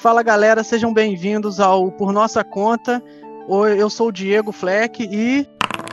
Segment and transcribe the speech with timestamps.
[0.00, 3.02] Fala galera, sejam bem-vindos ao Por Nossa Conta.
[3.76, 5.46] Eu sou o Diego Fleck e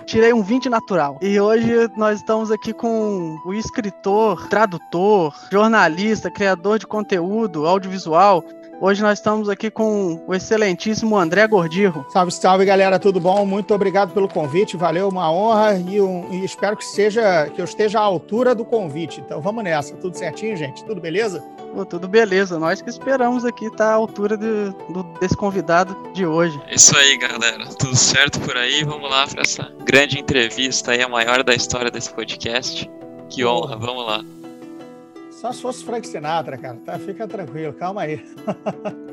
[0.05, 1.19] tirei um 20 natural.
[1.21, 8.43] E hoje nós estamos aqui com o escritor, tradutor, jornalista, criador de conteúdo audiovisual,
[8.81, 12.05] Hoje nós estamos aqui com o excelentíssimo André Gordirro.
[12.13, 13.45] Salve, salve, galera, tudo bom?
[13.45, 17.65] Muito obrigado pelo convite, valeu, uma honra e, um, e, espero que seja que eu
[17.65, 19.19] esteja à altura do convite.
[19.19, 20.85] Então vamos nessa, tudo certinho, gente?
[20.85, 21.43] Tudo beleza?
[21.79, 26.25] Pô, tudo beleza, nós que esperamos aqui estar à altura de, do, desse convidado de
[26.25, 26.61] hoje.
[26.67, 28.83] É isso aí, galera, tudo certo por aí?
[28.83, 32.91] Vamos lá para essa grande entrevista aí, a maior da história desse podcast.
[33.29, 34.21] Que honra, vamos lá.
[35.31, 36.75] Só se fosse Frank Sinatra, cara.
[36.85, 38.21] Tá, fica tranquilo, calma aí.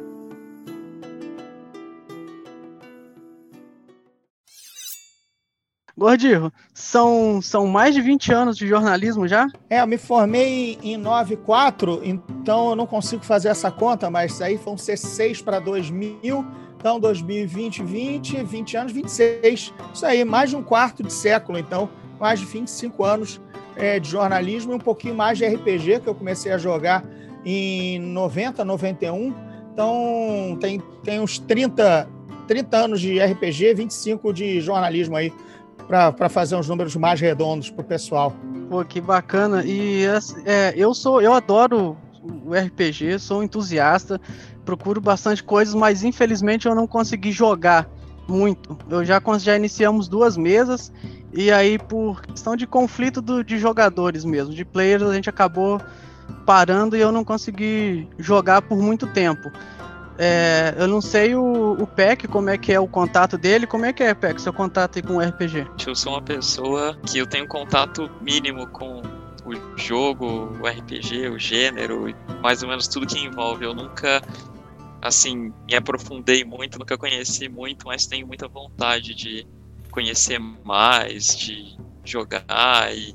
[5.98, 9.48] Gordinho, são, são mais de 20 anos de jornalismo já?
[9.70, 14.58] É, eu me formei em 94, então eu não consigo fazer essa conta, mas aí
[14.58, 16.44] foram ser 6 para 2000,
[16.76, 19.72] então 2020, 20, 20 anos, 26.
[19.94, 21.88] Isso aí, mais de um quarto de século, então,
[22.20, 23.40] mais de 25 anos
[23.74, 27.04] é, de jornalismo e um pouquinho mais de RPG, que eu comecei a jogar
[27.42, 29.34] em 90, 91.
[29.72, 32.06] Então, tem, tem uns 30,
[32.46, 35.32] 30 anos de RPG, 25 de jornalismo aí,
[35.86, 38.34] para fazer uns números mais redondos para o pessoal.
[38.68, 39.62] Pô, que bacana.
[39.64, 40.04] E
[40.44, 44.20] é, eu sou, eu adoro o RPG, sou entusiasta,
[44.64, 47.88] procuro bastante coisas, mas infelizmente eu não consegui jogar
[48.28, 48.76] muito.
[48.90, 50.92] Eu já, já iniciamos duas mesas
[51.36, 55.78] e aí, por questão de conflito do, de jogadores mesmo, de players, a gente acabou
[56.46, 59.52] parando e eu não consegui jogar por muito tempo.
[60.18, 63.66] É, eu não sei o, o PEC, como é que é o contato dele.
[63.66, 65.66] Como é que é, PEC, seu contato com o RPG?
[65.86, 69.02] Eu sou uma pessoa que eu tenho contato mínimo com
[69.44, 73.64] o jogo, o RPG, o gênero, mais ou menos tudo que envolve.
[73.64, 74.22] Eu nunca,
[75.02, 79.46] assim, me aprofundei muito, nunca conheci muito, mas tenho muita vontade de
[79.90, 83.12] conhecer mais, de jogar e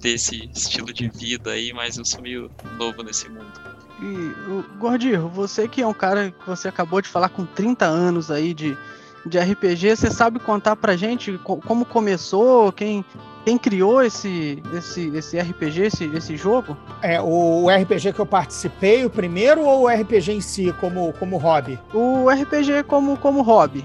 [0.00, 3.71] ter esse estilo de vida aí, mas eu sou meio novo nesse mundo.
[4.02, 7.84] E, o Gordinho, você que é um cara que você acabou de falar com 30
[7.84, 8.76] anos aí de,
[9.24, 13.04] de RPG, você sabe contar pra gente como começou, quem,
[13.44, 16.76] quem criou esse, esse, esse RPG, esse, esse jogo?
[17.00, 21.12] É, o, o RPG que eu participei, o primeiro, ou o RPG em si, como,
[21.12, 21.78] como hobby?
[21.94, 23.84] O RPG como, como hobby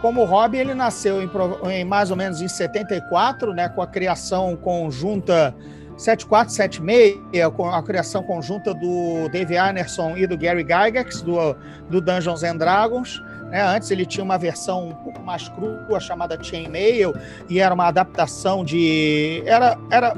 [0.00, 1.30] como hobby, ele nasceu em,
[1.70, 5.54] em, mais ou menos em 74, né, com a criação conjunta
[6.02, 11.56] 7476, com a criação conjunta do Dave Anderson e do Gary Gygax, do,
[11.88, 13.22] do Dungeons and Dragons.
[13.50, 13.62] Né?
[13.62, 17.14] Antes ele tinha uma versão um pouco mais crua chamada Chainmail,
[17.48, 19.42] e era uma adaptação de.
[19.46, 20.08] Era, era,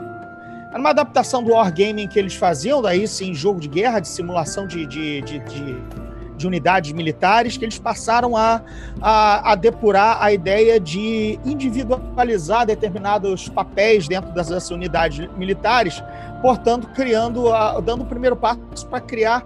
[0.71, 4.67] era uma adaptação do Wargaming que eles faziam, daí sim, jogo de guerra, de simulação
[4.67, 6.03] de, de, de, de
[6.37, 8.62] de unidades militares, que eles passaram a,
[9.00, 16.03] a, a, depurar a ideia de individualizar determinados papéis dentro dessas unidades militares,
[16.43, 19.44] portanto, criando, a, dando o primeiro passo para criar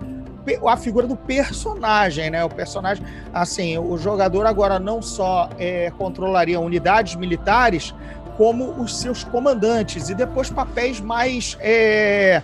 [0.66, 2.42] a figura do personagem, né?
[2.42, 3.04] O personagem,
[3.34, 7.94] assim, o jogador agora não só é, controlaria unidades militares,
[8.38, 12.40] como os seus comandantes e depois papéis mais é,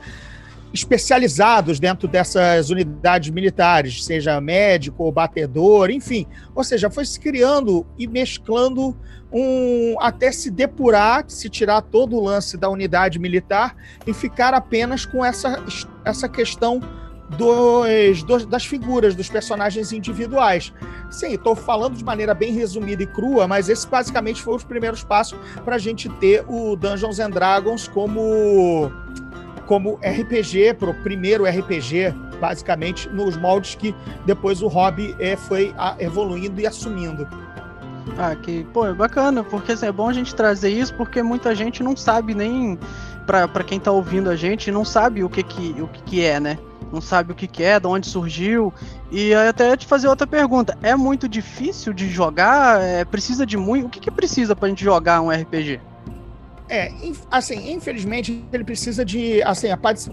[0.74, 6.26] especializados dentro dessas unidades militares, seja médico ou batedor, enfim.
[6.52, 8.96] Ou seja, foi se criando e mesclando
[9.32, 15.06] um até se depurar, se tirar todo o lance da unidade militar e ficar apenas
[15.06, 15.62] com essa,
[16.04, 16.80] essa questão
[17.30, 20.72] dos, dos, das figuras, dos personagens individuais.
[21.10, 25.04] Sim, estou falando de maneira bem resumida e crua, mas esse basicamente foi os primeiros
[25.04, 28.91] passos para a gente ter o Dungeons and Dragons como
[29.66, 33.94] como RPG, para o primeiro RPG, basicamente, nos moldes que
[34.26, 37.26] depois o hobby é, foi evoluindo e assumindo.
[38.19, 41.54] Ah, que, pô, é bacana, porque assim, é bom a gente trazer isso, porque muita
[41.54, 42.78] gente não sabe nem,
[43.26, 46.39] para quem tá ouvindo a gente, não sabe o que que, o que, que é,
[46.39, 46.59] né?
[46.92, 48.72] Não sabe o que, que é, de onde surgiu.
[49.10, 52.80] E até te fazer outra pergunta: é muito difícil de jogar?
[52.80, 53.86] É, precisa de muito?
[53.86, 55.80] O que, que precisa pra gente jogar um RPG?
[56.74, 56.92] É,
[57.30, 59.68] assim, infelizmente ele precisa de, assim,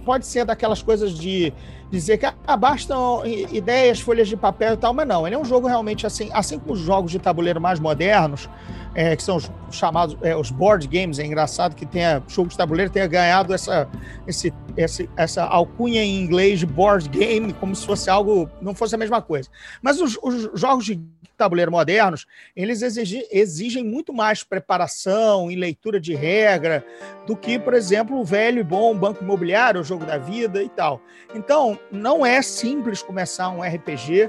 [0.05, 1.51] pode, ser daquelas coisas de
[1.89, 5.43] dizer que ah, bastam ideias, folhas de papel e tal, mas não, ele é um
[5.43, 8.47] jogo realmente assim, assim como os jogos de tabuleiro mais modernos,
[8.93, 12.57] é, que são os chamados é, os board games, é engraçado que tenha jogo de
[12.57, 13.89] tabuleiro tenha ganhado essa,
[14.27, 18.97] esse esse, essa alcunha em inglês board game como se fosse algo, não fosse a
[18.97, 19.49] mesma coisa.
[19.81, 20.99] Mas os, os jogos de
[21.41, 26.85] tabuleiro modernos, eles exigem, exigem muito mais preparação e leitura de regra
[27.25, 30.69] do que, por exemplo, o velho e bom banco imobiliário, o jogo da vida e
[30.69, 31.01] tal.
[31.33, 34.27] Então, não é simples começar um RPG.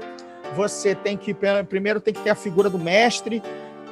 [0.55, 1.35] Você tem que
[1.69, 3.43] primeiro tem que ter a figura do mestre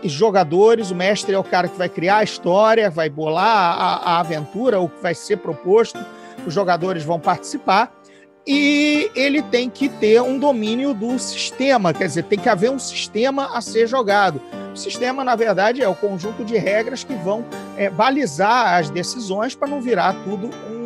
[0.01, 0.89] e jogadores.
[0.89, 4.79] O mestre é o cara que vai criar a história, vai bolar a, a aventura,
[4.79, 5.99] o que vai ser proposto.
[6.45, 7.93] Os jogadores vão participar
[8.45, 12.79] e ele tem que ter um domínio do sistema, quer dizer, tem que haver um
[12.79, 14.41] sistema a ser jogado.
[14.73, 17.45] O sistema, na verdade, é o conjunto de regras que vão
[17.77, 20.80] é, balizar as decisões para não virar tudo um,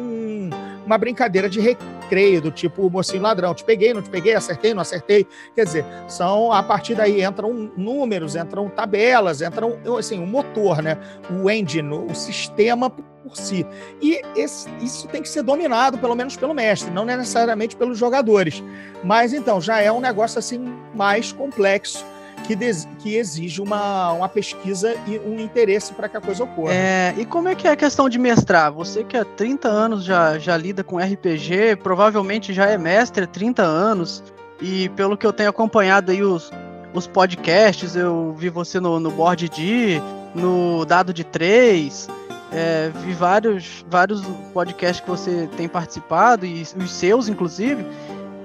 [0.86, 4.74] uma brincadeira de recreio, do tipo o mocinho ladrão, te peguei, não te peguei, acertei,
[4.74, 5.28] não acertei.
[5.56, 10.98] Quer dizer, são a partir daí entram números, entram tabelas, entram assim, o motor, né?
[11.30, 13.66] o engine, o sistema por si.
[14.02, 18.64] E esse, isso tem que ser dominado, pelo menos pelo mestre, não necessariamente pelos jogadores.
[19.04, 22.06] Mas então, já é um negócio assim mais complexo.
[22.46, 26.74] Que, des, que, exige uma, uma pesquisa e um interesse para que a coisa ocorra.
[26.74, 28.72] É, e como é que é a questão de mestrar?
[28.72, 33.28] Você que há 30 anos já, já lida com RPG, provavelmente já é mestre há
[33.28, 34.24] 30 anos,
[34.62, 36.52] e pelo que eu tenho acompanhado aí os,
[36.94, 40.02] os podcasts, eu vi você no, no Board D,
[40.36, 42.08] no Dado de 3,
[42.52, 44.22] é, vi vários, vários
[44.54, 47.86] podcasts que você tem participado, e os seus, inclusive,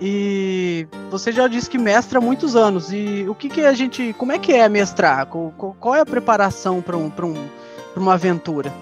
[0.00, 2.90] e você já disse que mestra há muitos anos.
[2.90, 4.14] E o que, que a gente.
[4.14, 5.26] Como é que é mestrar?
[5.26, 7.48] Qual, é a preparação para um, um,
[7.94, 8.72] uma aventura?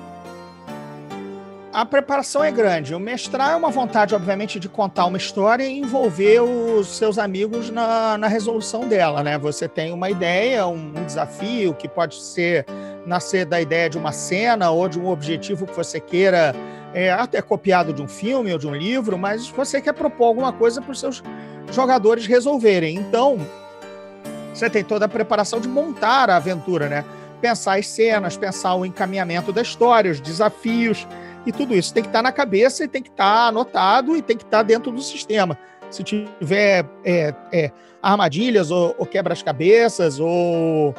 [1.73, 2.95] A preparação é grande.
[2.95, 7.69] O mestrar é uma vontade, obviamente, de contar uma história e envolver os seus amigos
[7.69, 9.37] na, na resolução dela, né?
[9.39, 12.65] Você tem uma ideia, um, um desafio que pode ser
[13.05, 16.55] nascer da ideia de uma cena ou de um objetivo que você queira,
[16.95, 20.53] é, até copiado de um filme ou de um livro, mas você quer propor alguma
[20.53, 21.23] coisa para os seus
[21.71, 22.97] jogadores resolverem.
[22.97, 23.39] Então,
[24.53, 27.05] você tem toda a preparação de montar a aventura, né?
[27.41, 31.07] Pensar as cenas, pensar o encaminhamento da história, os desafios
[31.47, 34.17] e tudo isso tem que estar tá na cabeça e tem que estar tá anotado
[34.17, 35.57] e tem que estar tá dentro do sistema.
[35.91, 37.71] Se tiver é, é,
[38.03, 40.95] armadilhas ou, ou quebras-cabeças ou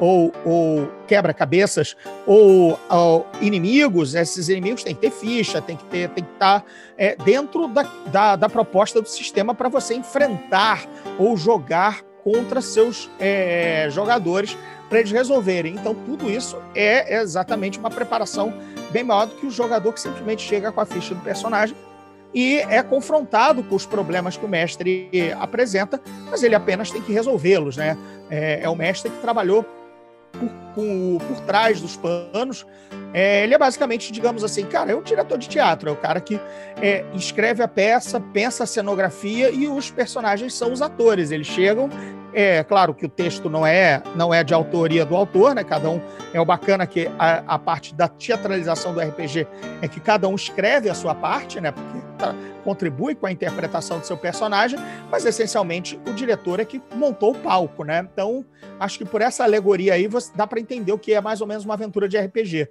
[0.00, 1.94] ou, ou quebra-cabeças
[2.26, 6.64] ou, ou, inimigos, esses inimigos têm que ter ficha, tem que ter, tem que estar
[6.96, 10.84] é, dentro da, da, da, proposta do sistema para você enfrentar
[11.18, 14.56] ou jogar contra seus é, jogadores
[14.88, 15.74] para eles resolverem.
[15.74, 18.52] Então, tudo isso é exatamente uma preparação
[18.90, 21.76] bem maior do que o jogador que simplesmente chega com a ficha do personagem
[22.32, 26.00] e é confrontado com os problemas que o mestre apresenta,
[26.30, 27.96] mas ele apenas tem que resolvê-los, né?
[28.30, 29.66] É, é o mestre que trabalhou
[30.40, 32.66] por, por, por trás dos panos.
[33.12, 36.20] É, ele é basicamente, digamos assim, cara, é um diretor de teatro, é o cara
[36.20, 36.40] que
[36.80, 41.30] é, escreve a peça, pensa a cenografia e os personagens são os atores.
[41.30, 41.90] Eles chegam,
[42.32, 45.64] é claro que o texto não é não é de autoria do autor, né?
[45.64, 46.00] Cada um
[46.32, 49.46] é o bacana que a, a parte da teatralização do RPG
[49.82, 51.72] é que cada um escreve a sua parte, né?
[51.72, 52.34] Porque tá,
[52.64, 54.78] contribui com a interpretação do seu personagem,
[55.10, 58.06] mas essencialmente o diretor é que montou o palco, né?
[58.12, 58.44] Então,
[58.78, 61.46] acho que por essa alegoria aí você dá para entender o que é mais ou
[61.46, 62.68] menos uma aventura de RPG.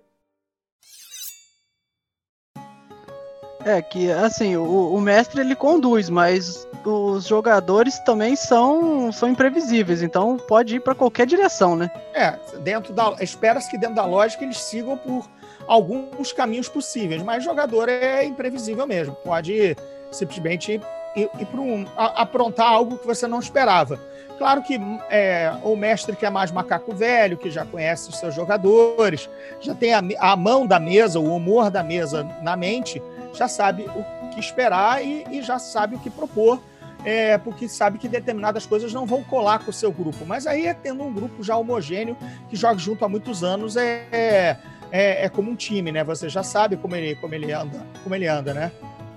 [3.66, 10.02] É que assim, o, o mestre ele conduz, mas os jogadores também são, são imprevisíveis,
[10.02, 11.92] então pode ir para qualquer direção, né?
[12.14, 15.30] É, dentro da espera-se que dentro da lógica eles sigam por
[15.68, 19.76] alguns caminhos possíveis, mas jogador é imprevisível mesmo, pode
[20.12, 20.82] simplesmente
[21.16, 24.00] ir, ir para um, aprontar algo que você não esperava.
[24.38, 24.80] Claro que
[25.10, 29.30] é, o mestre que é mais macaco velho, que já conhece os seus jogadores,
[29.60, 33.86] já tem a, a mão da mesa, o humor da mesa na mente, já sabe
[33.96, 36.62] o que esperar e, e já sabe o que propor,
[37.06, 40.26] é, porque sabe que determinadas coisas não vão colar com o seu grupo.
[40.26, 42.18] Mas aí é tendo um grupo já homogêneo
[42.50, 44.58] que joga junto há muitos anos, é, é,
[44.92, 46.04] é, é como um time, né?
[46.04, 48.72] Você já sabe como ele, como ele anda, como ele anda, né?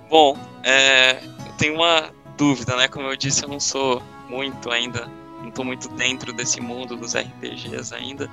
[0.08, 2.88] Bom, é, eu tenho uma dúvida, né?
[2.88, 5.08] Como eu disse, eu não sou muito ainda,
[5.40, 8.30] não estou muito dentro desse mundo dos RPGs ainda.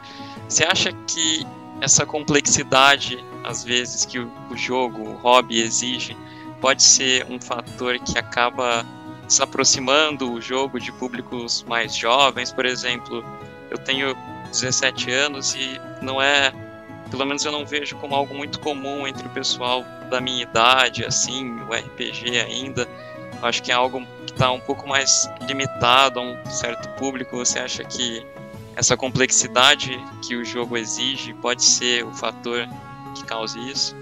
[0.48, 1.46] Você acha que
[1.82, 6.16] essa complexidade, às vezes, que o, jogo, o hobby exige,
[6.60, 8.86] pode ser um fator que acaba
[9.28, 13.24] se aproximando o jogo de públicos mais jovens, por exemplo,
[13.70, 14.16] eu tenho
[14.52, 16.52] 17 anos e não é,
[17.10, 21.06] pelo menos eu não vejo como algo muito comum entre o pessoal da minha idade,
[21.06, 22.88] assim, o RPG ainda.
[23.42, 27.38] Acho que é algo que está um pouco mais limitado a um certo público.
[27.38, 28.26] Você acha que
[28.76, 32.68] essa complexidade que o jogo exige pode ser o fator
[33.14, 33.96] que cause isso?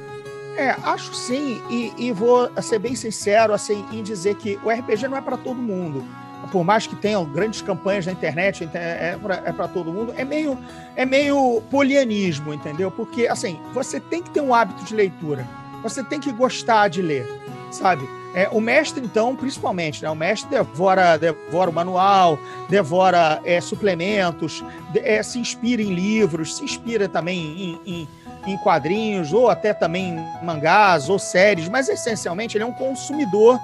[0.57, 5.07] É, acho sim, e, e, vou ser bem sincero assim, em dizer que o RPG
[5.07, 6.03] não é para todo mundo.
[6.51, 10.57] Por mais que tenham grandes campanhas na internet, é para é todo mundo, é meio,
[10.95, 12.89] é meio polianismo, entendeu?
[12.89, 15.47] Porque, assim, você tem que ter um hábito de leitura,
[15.83, 17.27] você tem que gostar de ler,
[17.71, 18.07] sabe?
[18.33, 20.09] É, o mestre, então, principalmente, né?
[20.09, 22.37] O mestre devora, devora o manual,
[22.69, 24.63] devora é, suplementos,
[24.95, 28.07] é, se inspira em livros, se inspira também em, em
[28.51, 33.59] em quadrinhos, ou até também mangás ou séries, mas essencialmente ele é um consumidor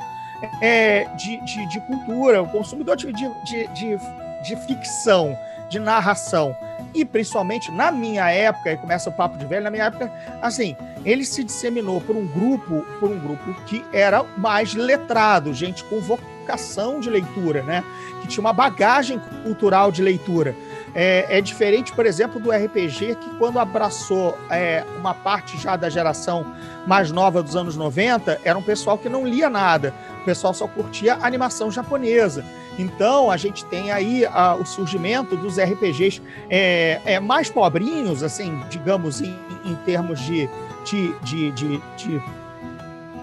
[0.61, 3.97] é, de, de, de, cultura, um consumidor de, de, de,
[4.43, 5.37] de ficção,
[5.69, 6.55] de narração.
[6.93, 10.11] E principalmente na minha época, e começa o papo de velho, na minha época,
[10.41, 15.83] assim, ele se disseminou por um grupo, por um grupo que era mais letrado, gente
[15.85, 17.83] com vocação de leitura, né?
[18.21, 20.55] Que tinha uma bagagem cultural de leitura.
[20.95, 25.89] É, é, diferente, por exemplo, do RPG, que quando abraçou é, uma parte já da
[25.89, 26.45] geração
[26.85, 30.67] mais nova dos anos 90, era um pessoal que não lia nada, o pessoal só
[30.67, 32.45] curtia animação japonesa.
[32.77, 38.61] Então, a gente tem aí a, o surgimento dos RPGs é, é, mais pobrinhos, assim,
[38.69, 39.35] digamos, em,
[39.65, 40.49] em termos de,
[40.85, 42.21] de, de, de, de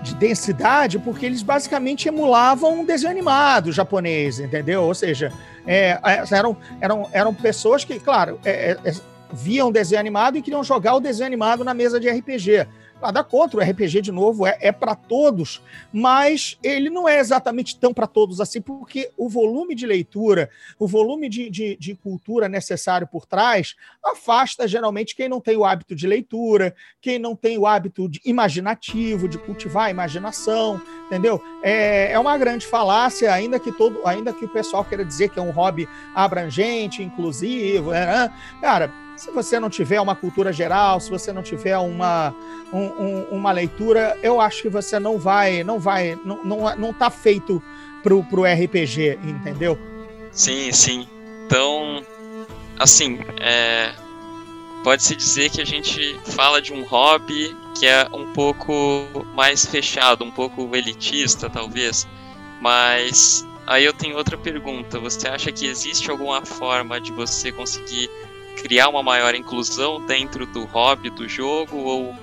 [0.03, 4.85] de densidade, porque eles basicamente emulavam um desenho animado japonês, entendeu?
[4.85, 5.31] Ou seja,
[5.67, 8.95] é, é, eram, eram, eram pessoas que, claro, é, é,
[9.33, 12.67] viam desenho animado e queriam jogar o desenho animado na mesa de RPG.
[13.01, 17.79] Nada contra, o RPG, de novo, é, é para todos, mas ele não é exatamente
[17.79, 22.49] tão para todos assim, porque o volume de leitura, o volume de, de, de, cultura
[22.49, 27.57] necessário por trás, afasta geralmente quem não tem o hábito de leitura, quem não tem
[27.57, 31.43] o hábito de imaginativo, de cultivar a imaginação, entendeu?
[31.63, 35.39] É, é uma grande falácia, ainda que todo, ainda que o pessoal queira dizer que
[35.39, 38.31] é um hobby abrangente, inclusivo, né?
[38.61, 42.35] cara se você não tiver uma cultura geral, se você não tiver uma,
[42.73, 46.93] um, um, uma leitura, eu acho que você não vai, não vai, não, não, não
[46.95, 47.63] tá feito
[48.03, 49.79] pro, pro RPG, entendeu?
[50.33, 51.07] Sim, sim.
[51.45, 52.03] Então,
[52.79, 53.93] assim, é,
[54.83, 58.73] pode-se dizer que a gente fala de um hobby que é um pouco
[59.35, 62.09] mais fechado, um pouco elitista, talvez.
[62.59, 64.99] Mas aí eu tenho outra pergunta.
[64.99, 68.09] Você acha que existe alguma forma de você conseguir
[68.57, 72.15] criar uma maior inclusão dentro do hobby do jogo ou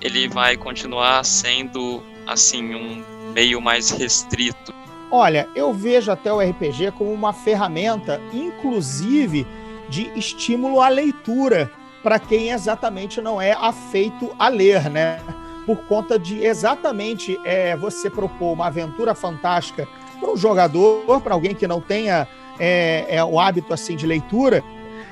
[0.00, 4.74] ele vai continuar sendo assim um meio mais restrito?
[5.10, 9.46] Olha, eu vejo até o RPG como uma ferramenta, inclusive,
[9.88, 11.70] de estímulo à leitura
[12.02, 15.20] para quem exatamente não é afeito a ler, né?
[15.66, 19.88] Por conta de exatamente é, você propor uma aventura fantástica
[20.20, 24.62] para um jogador, para alguém que não tenha é, é, o hábito assim de leitura,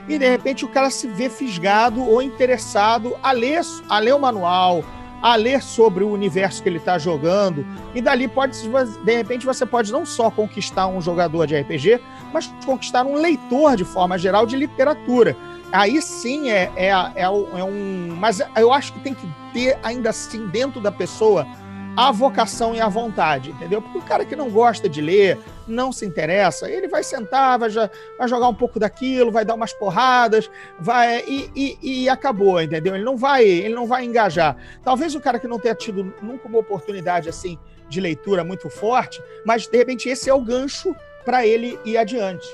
[0.09, 4.19] e de repente o cara se vê fisgado ou interessado a ler, a ler o
[4.19, 4.85] manual,
[5.23, 7.67] a ler sobre o universo que ele está jogando.
[7.95, 8.57] E dali pode,
[9.05, 12.01] de repente, você pode não só conquistar um jogador de RPG,
[12.33, 15.37] mas conquistar um leitor de forma geral de literatura.
[15.73, 18.17] Aí sim é, é, é, é um.
[18.19, 21.47] Mas eu acho que tem que ter ainda assim dentro da pessoa
[21.97, 23.81] a vocação e a vontade, entendeu?
[23.81, 27.71] Porque o cara que não gosta de ler, não se interessa, ele vai sentar, vai,
[27.71, 32.95] vai jogar um pouco daquilo, vai dar umas porradas, vai e, e, e, acabou, entendeu?
[32.95, 34.57] Ele não vai, ele não vai engajar.
[34.85, 39.23] Talvez o cara que não tenha tido nunca uma oportunidade assim de leitura muito forte,
[39.45, 42.47] mas de repente esse é o gancho para ele ir adiante.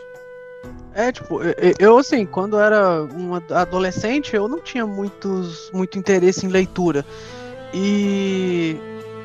[0.94, 1.40] É, tipo,
[1.78, 7.04] eu assim, quando era um adolescente, eu não tinha muitos, muito interesse em leitura.
[7.75, 8.76] E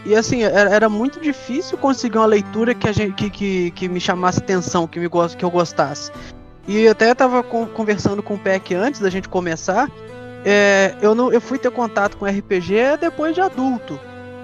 [0.07, 3.99] e assim, era, muito difícil conseguir uma leitura que, a gente, que, que, que me
[3.99, 6.13] chamasse atenção, que, me, que eu gostasse.
[6.65, 9.91] E até estava conversando com o Peck antes da gente começar.
[10.45, 13.99] É, eu, não, eu fui ter contato com RPG depois de adulto.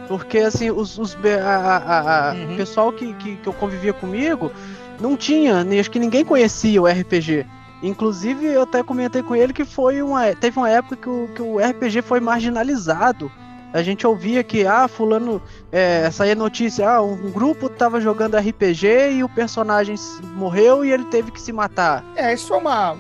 [0.10, 2.58] Porque assim, os, os a, a, a uhum.
[2.58, 4.52] pessoal que, que, que eu convivia comigo
[5.00, 7.46] não tinha, nem acho que ninguém conhecia o RPG.
[7.82, 10.36] Inclusive, eu até comentei com ele que foi uma.
[10.36, 13.32] Teve uma época que o, que o RPG foi marginalizado
[13.74, 19.14] a gente ouvia que, ah, fulano, é, saía notícia, ah, um grupo tava jogando RPG
[19.14, 19.96] e o personagem
[20.36, 22.06] morreu e ele teve que se matar.
[22.16, 22.98] É, isso é uma...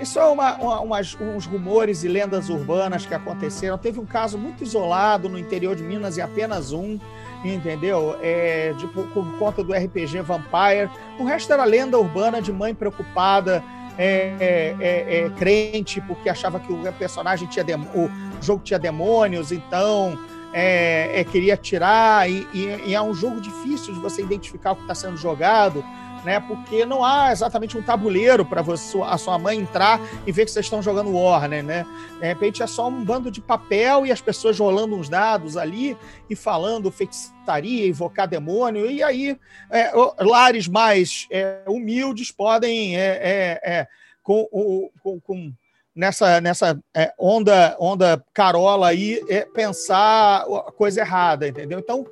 [0.00, 3.76] Isso é uma, uma, umas, uns rumores e lendas urbanas que aconteceram.
[3.76, 7.00] Teve um caso muito isolado no interior de Minas e apenas um,
[7.44, 8.16] entendeu?
[8.22, 10.88] É, de, por, por conta do RPG Vampire.
[11.18, 13.60] O resto era lenda urbana de mãe preocupada
[13.98, 17.64] é, é, é, é, crente porque achava que o personagem tinha
[18.40, 20.18] o jogo tinha demônios, então
[20.52, 24.76] é, é, queria tirar e, e, e, é um jogo difícil de você identificar o
[24.76, 25.84] que está sendo jogado,
[26.24, 26.40] né?
[26.40, 30.66] Porque não há exatamente um tabuleiro para a sua mãe entrar e ver que vocês
[30.66, 31.86] estão jogando Warner, né?
[32.20, 35.96] De repente é só um bando de papel e as pessoas rolando uns dados ali
[36.28, 39.38] e falando feitiçaria, invocar demônio, e aí
[39.70, 43.86] é, lares mais é, humildes podem é, é, é
[44.22, 45.52] com, com, com
[45.98, 51.80] nessa, nessa é, onda onda carola aí é, pensar a coisa errada, entendeu?
[51.80, 52.06] Então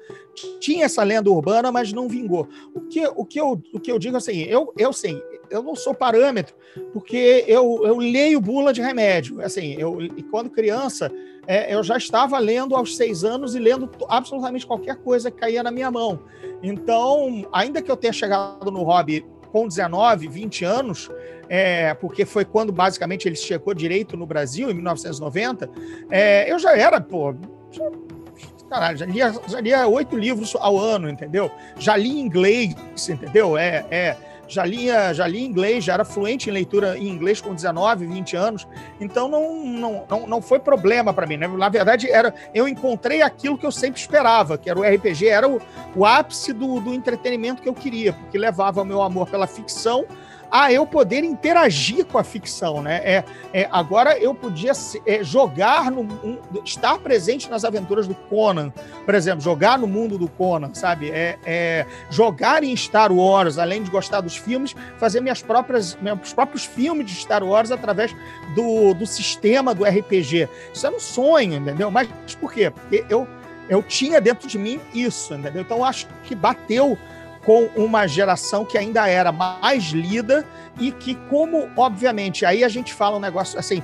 [0.61, 2.49] tinha essa lenda urbana, mas não vingou.
[2.75, 5.77] O que, o que, eu, o que eu digo assim, eu, eu sim, eu não
[5.77, 6.55] sou parâmetro,
[6.93, 9.41] porque eu, eu leio bula de remédio.
[9.41, 11.11] Assim, eu, e quando criança,
[11.47, 15.63] é, eu já estava lendo aos seis anos e lendo absolutamente qualquer coisa que caía
[15.63, 16.19] na minha mão.
[16.61, 19.25] Então, ainda que eu tenha chegado no hobby
[19.57, 21.11] com 19, 20 anos,
[21.49, 25.71] é, porque foi quando basicamente ele chegou direito no Brasil, em 1990,
[26.11, 27.35] é, eu já era, pô,
[28.69, 31.51] caralho, já lia, já lia oito livros ao ano, entendeu?
[31.79, 32.75] Já li inglês,
[33.09, 33.57] entendeu?
[33.57, 34.17] É, é,
[34.49, 38.37] já lia, já li inglês, já era fluente em leitura em inglês com 19, 20
[38.37, 38.67] anos,
[39.01, 41.49] então não, não, não, não foi problema para mim, né?
[41.49, 45.49] Na verdade, era eu encontrei aquilo que eu sempre esperava, que era o RPG, era
[45.49, 45.61] o,
[45.95, 50.05] o ápice do, do entretenimento que eu queria, porque levava o meu amor pela ficção
[50.51, 53.01] a eu poder interagir com a ficção, né?
[53.05, 54.73] É, é agora eu podia
[55.05, 58.73] é, jogar no um, estar presente nas aventuras do Conan,
[59.05, 61.11] por exemplo, jogar no mundo do Conan, sabe?
[61.11, 66.33] É, é, jogar em Star Wars, além de gostar dos filmes, fazer minhas próprias meus
[66.33, 68.15] próprios filmes de Star Wars através
[68.55, 70.49] do, do sistema do RPG.
[70.73, 71.91] Isso era um sonho, entendeu?
[71.91, 72.09] Mas
[72.41, 72.71] por quê?
[72.71, 73.27] Porque eu
[73.69, 75.63] eu tinha dentro de mim isso, entendeu?
[75.63, 76.97] Então acho que bateu
[77.47, 80.45] com uma geração que ainda era mais lida
[80.81, 83.81] e que, como, obviamente, aí a gente fala um negócio assim,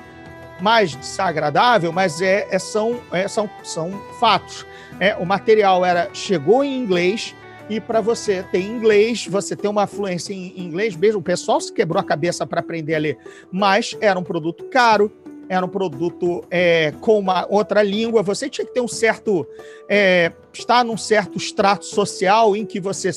[0.60, 4.66] mais desagradável, mas é, é são, é, são, são fatos.
[4.98, 7.36] É, o material era chegou em inglês
[7.70, 11.72] e para você ter inglês, você ter uma fluência em inglês, mesmo o pessoal se
[11.72, 13.16] quebrou a cabeça para aprender a ler,
[13.52, 15.10] mas era um produto caro,
[15.48, 19.46] era um produto é, com uma outra língua, você tinha que ter um certo.
[19.88, 23.10] É, estar num certo extrato social em que você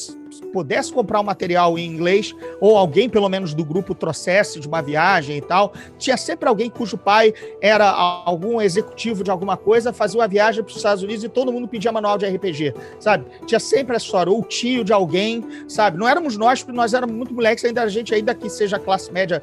[0.52, 4.82] pudesse comprar um material em inglês, ou alguém, pelo menos do grupo, trouxesse de uma
[4.82, 5.74] viagem e tal.
[5.98, 10.72] Tinha sempre alguém cujo pai era algum executivo de alguma coisa, fazia uma viagem para
[10.72, 13.26] os Estados Unidos e todo mundo pedia manual de RPG, sabe?
[13.46, 15.98] Tinha sempre essa história, ou tio de alguém, sabe?
[15.98, 19.12] Não éramos nós, porque nós éramos muito moleques, ainda a gente, ainda que seja classe
[19.12, 19.42] média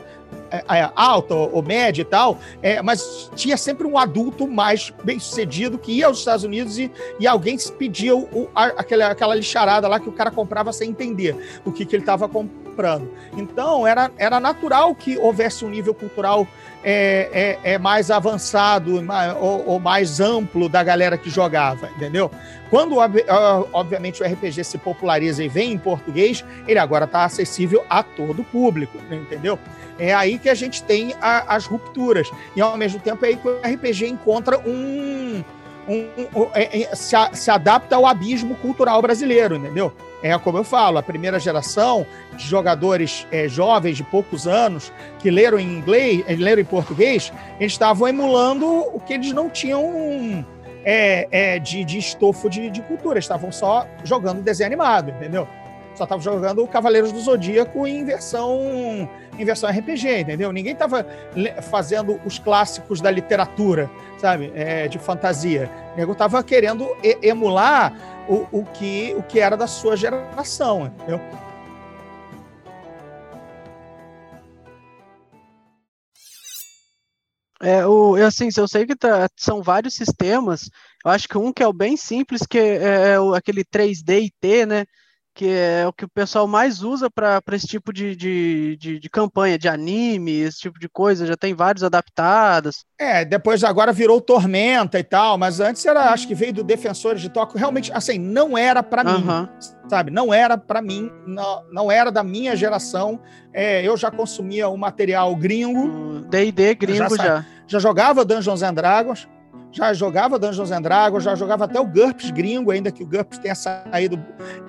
[0.51, 5.19] é, é, alta ou média e tal, é, mas tinha sempre um adulto mais bem
[5.19, 9.89] sucedido que ia aos Estados Unidos e, e alguém pedia o, o, aquela, aquela lixarada
[9.89, 13.09] lá que o cara comprava sem entender o que, que ele estava comprando.
[13.37, 16.47] Então, era, era natural que houvesse um nível cultural
[16.85, 19.01] é, é, é mais avançado
[19.41, 22.29] ou, ou, mais amplo da galera que jogava, entendeu?
[22.69, 22.97] Quando,
[23.73, 28.43] obviamente, o RPG se populariza e vem em português, ele agora está acessível a todo
[28.43, 29.59] o público, entendeu?
[29.99, 32.31] É aí que a gente tem a, as rupturas.
[32.57, 35.45] E, ao mesmo tempo, é aí que o RPG encontra um,
[35.89, 36.09] um,
[36.41, 39.93] um, é, é, se, a, se, adapta ao abismo cultural brasileiro, entendeu?
[40.23, 45.31] É como eu falo, a primeira geração de jogadores é, jovens de poucos anos que
[45.31, 50.45] leram em inglês, eh, leram em português, eles estavam emulando o que eles não tinham
[50.85, 55.49] é, é, de, de estofo de, de cultura, estavam só jogando desenho animado, entendeu?
[56.03, 58.59] Só estavam jogando Cavaleiros do Zodíaco em versão,
[59.39, 60.53] em versão RPG, entendeu?
[60.53, 61.07] Ninguém estava
[61.71, 63.89] fazendo os clássicos da literatura,
[64.19, 64.51] sabe?
[64.53, 65.71] É, de fantasia.
[65.95, 66.89] O nego estava querendo
[67.23, 67.95] emular
[68.29, 71.21] o, o, que, o que era da sua geração, entendeu?
[77.63, 80.69] É, o, eu, assim, eu sei que tá, são vários sistemas.
[81.05, 84.33] Eu acho que um que é o bem simples, que é, é aquele 3D e
[84.41, 84.85] T, né?
[85.35, 89.11] Que é o que o pessoal mais usa para esse tipo de, de, de, de,
[89.11, 91.27] campanha, de anime, esse tipo de coisa.
[91.27, 92.85] Já tem vários adaptados.
[92.99, 97.21] É, depois agora virou Tormenta e tal, mas antes era, acho que veio do Defensores
[97.21, 97.59] de Tóquio.
[97.59, 99.25] Realmente, assim, não era para mim,
[99.89, 100.11] sabe?
[100.11, 103.21] Não era para mim, não, não era da minha geração.
[103.55, 106.21] É, eu já consumia o material gringo.
[106.29, 107.47] D&D gringo já, já.
[107.67, 109.27] Já jogava Dungeons and Dragons
[109.73, 113.39] já jogava Dungeons and Dragons, já jogava até o GURPS gringo, ainda que o GURPS
[113.39, 114.23] tenha saído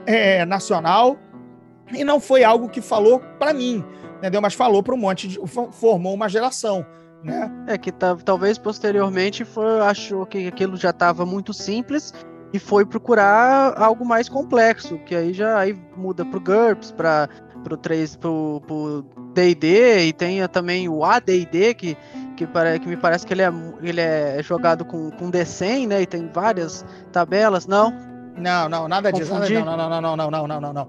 [0.06, 1.18] é, nacional,
[1.94, 3.84] e não foi algo que falou para mim,
[4.18, 4.42] entendeu?
[4.42, 5.39] Mas falou para um monte de.
[5.72, 6.86] formou uma geração.
[7.22, 7.50] Né?
[7.68, 12.13] É que talvez posteriormente foi, achou que aquilo já estava muito simples
[12.52, 17.30] e foi procurar algo mais complexo, que aí já aí muda pro GURPS, para
[17.63, 21.98] pro 3 pro, pro D&D e tem também o AD&D que
[22.36, 26.02] que, para, que me parece que ele é, ele é jogado com, com D100, né?
[26.02, 27.93] E tem várias tabelas, não?
[28.38, 29.34] Não, não, nada disso.
[29.34, 30.88] Não, não, não, não, não, não, não, não, não.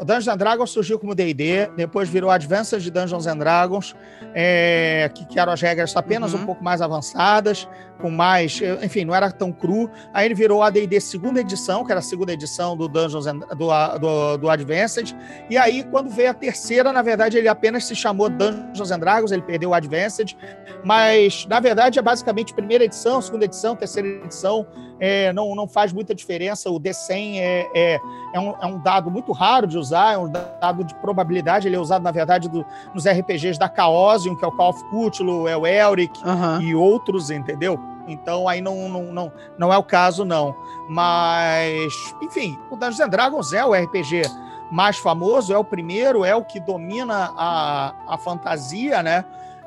[0.00, 3.96] O Dungeons and Dragons surgiu como D&D, depois virou Advanced Dungeons and Dragons,
[4.34, 6.42] é, que, que eram as regras apenas uhum.
[6.42, 7.68] um pouco mais avançadas,
[8.00, 9.88] com mais, enfim, não era tão cru.
[10.12, 13.38] Aí ele virou a D&D segunda edição, que era a segunda edição do Dungeons and,
[13.38, 15.16] do, do, do Advanced.
[15.48, 19.32] E aí, quando veio a terceira, na verdade, ele apenas se chamou Dungeons and Dragons,
[19.32, 20.36] ele perdeu o Advanced.
[20.84, 24.66] Mas, na verdade, é basicamente primeira edição, segunda edição, terceira edição.
[25.04, 26.70] É, não, não faz muita diferença.
[26.70, 28.00] O D100 é, é,
[28.32, 31.66] é, um, é um dado muito raro de usar, é um dado de probabilidade.
[31.66, 34.84] Ele é usado, na verdade, do, nos RPGs da Chaosium, que é o Call of
[34.84, 36.60] Cthulhu, é o Elric uhum.
[36.60, 37.80] e outros, entendeu?
[38.06, 40.54] Então aí não, não, não, não é o caso, não.
[40.88, 44.22] Mas, enfim, o Dungeons and Dragons é o RPG
[44.70, 49.24] mais famoso, é o primeiro, é o que domina a, a fantasia, né?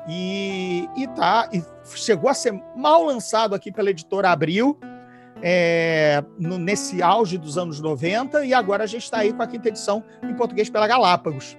[0.08, 1.62] E, e tá, e
[1.94, 4.78] chegou a ser mal lançado aqui pela editora Abril,
[5.42, 9.46] é, no, nesse auge dos anos 90, e agora a gente está aí com a
[9.46, 11.56] quinta edição em português pela Galápagos.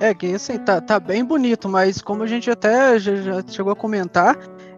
[0.00, 3.72] É, que assim, tá, tá bem bonito, mas como a gente até já, já chegou
[3.72, 4.36] a comentar,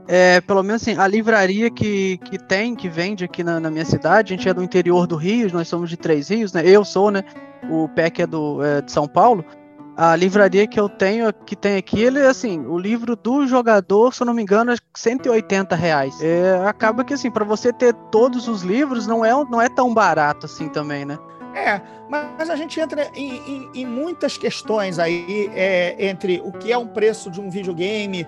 [0.09, 3.85] é, pelo menos assim, a livraria que, que tem, que vende aqui na, na, minha
[3.85, 6.63] cidade, a gente é do interior do Rio, nós somos de Três Rios, né?
[6.65, 7.25] Eu sou, né?
[7.71, 9.45] O PEC é, do, é de São Paulo.
[9.97, 14.23] A livraria que eu tenho, que tem aqui, ele assim, o livro do jogador, se
[14.23, 16.21] eu não me engano, é 180 reais.
[16.21, 19.95] É, acaba que assim, para você ter todos os livros, não é, não é tão
[19.95, 21.19] barato assim também, né?
[21.57, 26.71] É, mas a gente entra em, em, em muitas questões aí é, entre o que
[26.71, 28.27] é um preço de um videogame,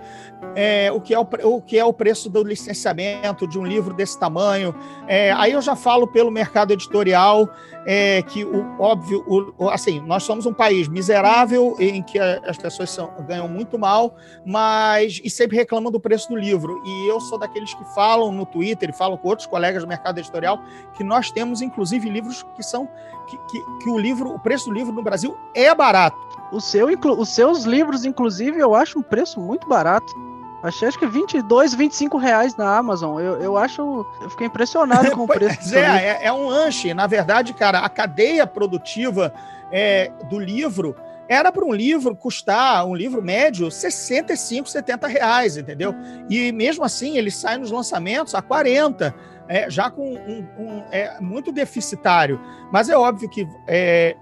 [0.56, 3.92] é, o, que é o, o que é o preço do licenciamento de um livro
[3.92, 4.74] desse tamanho.
[5.06, 7.50] É, aí eu já falo pelo mercado editorial,
[7.90, 12.90] é, que o óbvio, o, assim, nós somos um país miserável em que as pessoas
[12.90, 16.82] são, ganham muito mal, mas e sempre reclamam do preço do livro.
[16.84, 20.18] E eu sou daqueles que falam no Twitter e falam com outros colegas do mercado
[20.18, 20.62] editorial
[20.98, 22.86] que nós temos inclusive livros que são
[23.26, 26.18] que, que, que, o livro, o preço do livro no Brasil é barato.
[26.52, 30.27] O seu, os seus livros, inclusive, eu acho um preço muito barato.
[30.62, 33.20] Achei acho que 22, 25 reais na Amazon.
[33.20, 34.04] Eu, eu acho.
[34.20, 35.76] Eu fiquei impressionado com o preço.
[35.76, 36.92] É, é, é, um lanche.
[36.94, 39.32] Na verdade, cara, a cadeia produtiva
[39.70, 40.96] é, do livro
[41.28, 45.94] era para um livro custar, um livro médio, 65, 70 reais, entendeu?
[46.28, 49.14] E mesmo assim, ele sai nos lançamentos a 40
[49.48, 52.40] é, já com um, um, é, muito deficitário.
[52.72, 54.16] Mas é óbvio que é,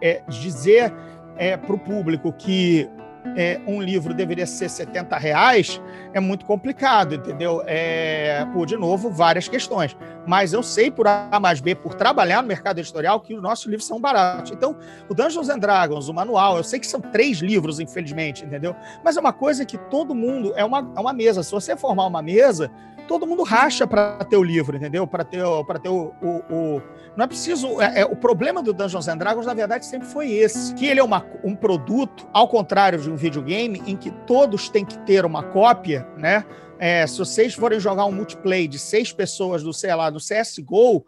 [0.00, 0.92] é, dizer
[1.36, 2.88] é, para o público que
[3.36, 5.80] é, um livro deveria ser 70 reais
[6.12, 7.62] é muito complicado, entendeu?
[7.66, 9.96] É, por, de novo, várias questões.
[10.26, 13.66] Mas eu sei por A mais B, por trabalhar no mercado editorial, que os nossos
[13.66, 14.52] livros são baratos.
[14.52, 14.76] Então,
[15.08, 18.76] o Dungeons and Dragons, o manual, eu sei que são três livros, infelizmente, entendeu?
[19.04, 21.42] Mas é uma coisa que todo mundo, é uma, é uma mesa.
[21.42, 22.70] Se você formar uma mesa,
[23.06, 25.06] todo mundo racha para ter o livro, entendeu?
[25.06, 26.82] Para ter, para ter o, o, o,
[27.16, 27.80] Não é preciso.
[27.80, 31.00] É, é, o problema do Dungeons and Dragons, na verdade, sempre foi esse: que ele
[31.00, 35.24] é uma, um produto, ao contrário de um videogame, em que todos têm que ter
[35.24, 36.44] uma cópia, né?
[36.78, 41.04] É, se vocês forem jogar um multiplayer de seis pessoas do, sei lá, do CSGO,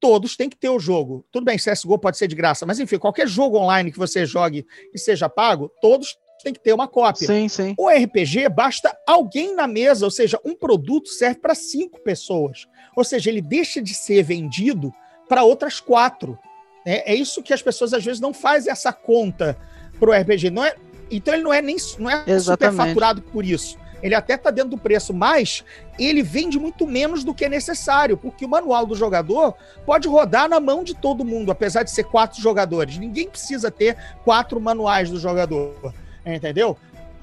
[0.00, 1.24] todos têm que ter o jogo.
[1.30, 4.66] Tudo bem, CSGO pode ser de graça, mas enfim, qualquer jogo online que você jogue
[4.92, 7.26] e seja pago, todos tem que ter uma cópia.
[7.26, 7.74] Sim, sim.
[7.78, 12.66] O RPG basta alguém na mesa, ou seja, um produto serve para cinco pessoas.
[12.96, 14.92] Ou seja, ele deixa de ser vendido
[15.28, 16.38] para outras quatro.
[16.84, 19.56] É, é, isso que as pessoas às vezes não fazem essa conta
[19.98, 20.50] para o RPG.
[20.50, 20.74] Não é,
[21.10, 23.78] então ele não é nem não é superfaturado por isso.
[24.02, 25.64] Ele até está dentro do preço, mas
[25.96, 29.54] ele vende muito menos do que é necessário, porque o manual do jogador
[29.86, 32.98] pode rodar na mão de todo mundo, apesar de ser quatro jogadores.
[32.98, 35.94] Ninguém precisa ter quatro manuais do jogador.
[36.24, 36.76] Entendeu?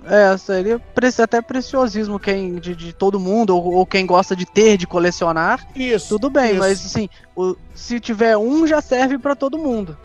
[0.05, 0.81] É, seria
[1.21, 5.67] até preciosismo quem, de, de todo mundo, ou, ou, quem gosta de ter, de colecionar.
[5.75, 6.09] Isso.
[6.09, 6.59] Tudo bem, isso.
[6.59, 9.97] mas assim, o, se tiver um, já serve para todo mundo.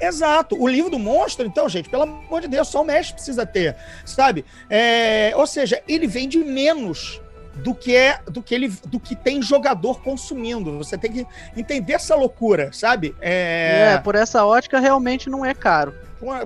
[0.00, 0.60] Exato.
[0.60, 3.76] O livro do monstro, então, gente, pelo amor de Deus, só o mestre precisa ter,
[4.04, 4.44] sabe?
[4.68, 7.20] É, ou seja, ele vende menos
[7.54, 10.76] do que é do que ele do que tem jogador consumindo.
[10.78, 13.14] Você tem que entender essa loucura, sabe?
[13.20, 15.94] É, é por essa ótica realmente não é caro.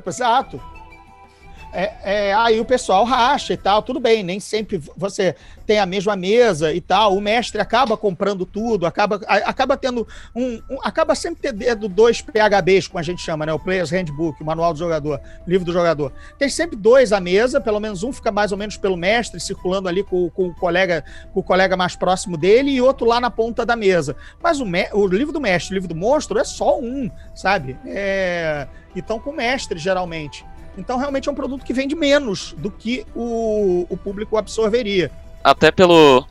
[0.06, 0.60] Exato
[1.76, 5.36] é, é, aí o pessoal racha e tal, tudo bem, nem sempre você
[5.66, 10.54] tem a mesma mesa e tal, o mestre acaba comprando tudo, acaba, acaba tendo um,
[10.70, 14.46] um acaba sempre tendo dois PHBs, como a gente chama, né, o Player's Handbook, o
[14.46, 16.14] manual do jogador, livro do jogador.
[16.38, 19.86] Tem sempre dois à mesa, pelo menos um fica mais ou menos pelo mestre, circulando
[19.86, 23.30] ali com, com o colega com o colega mais próximo dele e outro lá na
[23.30, 24.16] ponta da mesa.
[24.42, 27.76] Mas o, o livro do mestre, o livro do monstro é só um, sabe?
[27.84, 28.66] É...
[28.94, 30.42] Então com o mestre, geralmente.
[30.76, 35.10] Então, realmente é um produto que vende menos do que o, o público absorveria.
[35.42, 36.26] Até pelo,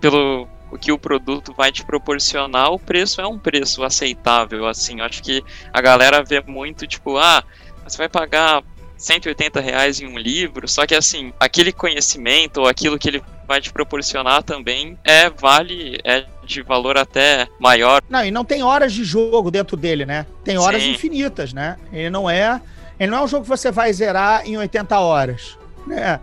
[0.00, 0.46] pelo
[0.80, 4.98] que o produto vai te proporcionar, o preço é um preço aceitável, assim.
[4.98, 7.42] Eu acho que a galera vê muito, tipo, ah,
[7.86, 8.62] você vai pagar
[8.96, 13.60] 180 reais em um livro, só que assim, aquele conhecimento ou aquilo que ele vai
[13.60, 18.02] te proporcionar também é vale, é de valor até maior.
[18.08, 20.26] Não, e não tem horas de jogo dentro dele, né?
[20.42, 20.92] Tem horas Sim.
[20.92, 21.76] infinitas, né?
[21.92, 22.60] Ele não é,
[22.98, 26.20] ele não é um jogo que você vai zerar em 80 horas, né?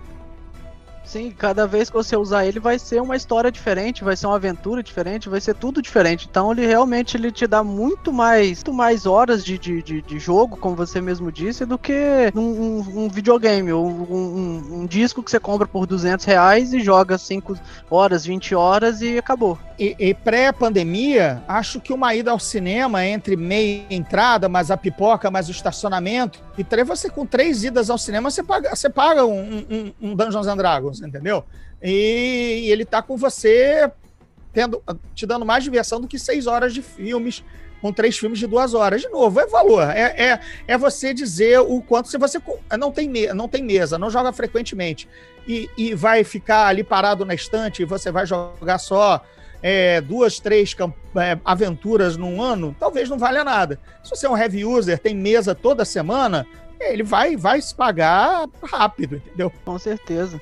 [1.06, 4.38] Sim, cada vez que você usar ele vai ser uma história diferente, vai ser uma
[4.38, 6.28] aventura diferente, vai ser tudo diferente.
[6.30, 10.20] Então ele realmente ele te dá muito mais, muito mais horas de, de, de, de
[10.20, 15.22] jogo, como você mesmo disse, do que um, um, um videogame ou um, um, disco
[15.22, 17.58] que você compra por 200 reais e joga 5
[17.92, 19.60] horas, 20 horas e acabou.
[19.78, 25.30] E, e pré-pandemia, acho que uma ida ao cinema entre meia entrada, mais a pipoca,
[25.30, 29.26] mais o estacionamento, e três, você com três idas ao cinema, você paga, você paga
[29.26, 31.44] um, um, um Dungeons and Dragons entendeu?
[31.82, 33.92] E, e ele tá com você
[34.54, 34.82] tendo,
[35.16, 37.44] te dando mais diversão do que seis horas de filmes,
[37.82, 39.02] com três filmes de duas horas.
[39.02, 39.89] De novo, é valor.
[39.89, 42.39] É, é, é você dizer o quanto se você
[42.80, 45.10] não tem, me, não tem mesa, não joga frequentemente
[45.48, 49.22] e, e vai ficar ali parado na estante e você vai jogar só
[49.63, 50.76] é, duas, três
[51.15, 53.80] é, aventuras num ano, talvez não valha nada.
[54.04, 56.45] Se você é um heavy user, tem mesa toda semana,
[56.82, 59.49] ele vai, vai se pagar rápido, entendeu?
[59.63, 60.39] Com certeza.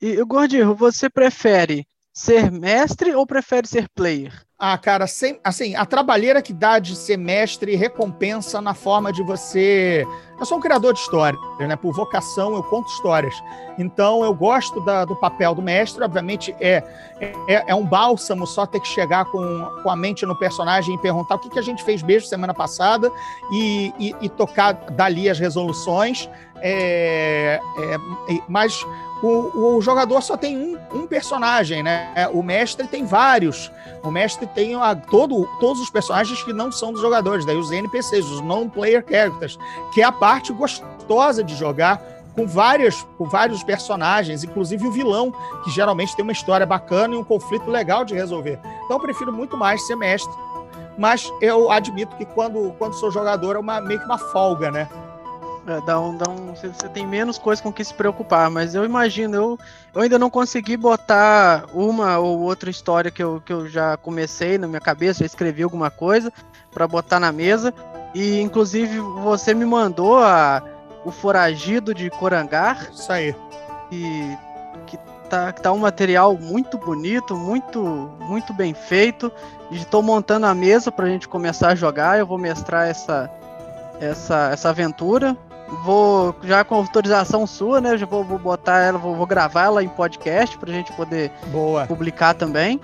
[0.00, 4.47] E, Gordinho, você prefere ser mestre ou prefere ser player?
[4.60, 9.22] Ah, cara, sem, assim, a trabalheira que dá de ser mestre recompensa na forma de
[9.22, 10.04] você.
[10.36, 11.76] Eu sou um criador de histórias, né?
[11.76, 13.40] Por vocação, eu conto histórias.
[13.78, 16.02] Então, eu gosto da, do papel do mestre.
[16.02, 16.82] Obviamente, é,
[17.46, 20.98] é, é, um bálsamo só ter que chegar com, com a mente no personagem e
[20.98, 23.12] perguntar o que, que a gente fez mesmo semana passada
[23.52, 26.28] e, e, e tocar dali as resoluções.
[26.60, 28.84] É, é, mas
[29.22, 32.28] o, o jogador só tem um, um, personagem, né?
[32.32, 33.70] O mestre tem vários.
[34.02, 37.70] O mestre tem a, todo, todos os personagens que não são dos jogadores, daí os
[37.70, 39.58] NPCs, os non-player characters,
[39.92, 42.02] que é a parte gostosa de jogar
[42.34, 45.32] com várias, com vários personagens, inclusive o vilão,
[45.64, 48.60] que geralmente tem uma história bacana e um conflito legal de resolver.
[48.84, 50.32] Então eu prefiro muito mais ser mestre.
[50.96, 54.88] Mas eu admito que quando, quando sou jogador é uma, meio que uma folga, né?
[55.68, 58.86] É, dá um, dá um, você, tem menos coisa com que se preocupar, mas eu
[58.86, 59.58] imagino, eu,
[59.94, 64.56] eu ainda não consegui botar uma ou outra história que eu, que eu já comecei
[64.56, 66.32] na minha cabeça, já escrevi alguma coisa
[66.72, 67.74] para botar na mesa.
[68.14, 70.62] E inclusive você me mandou a,
[71.04, 72.88] o Foragido de Corangar.
[72.90, 73.36] Isso aí.
[73.92, 74.38] E
[74.86, 74.96] que
[75.28, 77.82] tá, que tá um material muito bonito, muito,
[78.20, 79.30] muito bem feito.
[79.70, 82.18] Estou montando a mesa para a gente começar a jogar.
[82.18, 83.30] Eu vou mestrar essa,
[84.00, 85.36] essa, essa aventura
[85.84, 87.92] vou já com autorização sua, né?
[87.92, 91.30] Eu já vou, vou botar ela, vou, vou, gravar ela em podcast pra gente poder
[91.48, 91.86] Boa.
[91.86, 92.80] publicar também.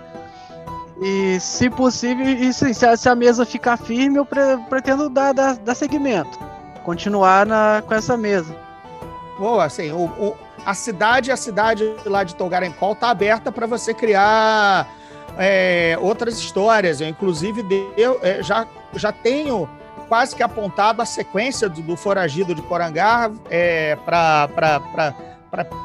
[1.00, 5.56] E se possível, e se, se, a, mesa ficar firme, eu pre, pretendo dar, dar,
[5.56, 6.38] dar seguimento.
[6.84, 8.54] Continuar na, com essa mesa.
[9.38, 13.92] Boa, assim, o, o, a cidade, a cidade lá de Tolgarencol tá aberta para você
[13.92, 14.88] criar
[15.36, 17.00] é, outras histórias.
[17.00, 17.64] Eu, inclusive,
[17.96, 19.68] eu, é, já, já tenho
[20.04, 24.48] quase que apontado a sequência do, do Foragido de Porangá é, para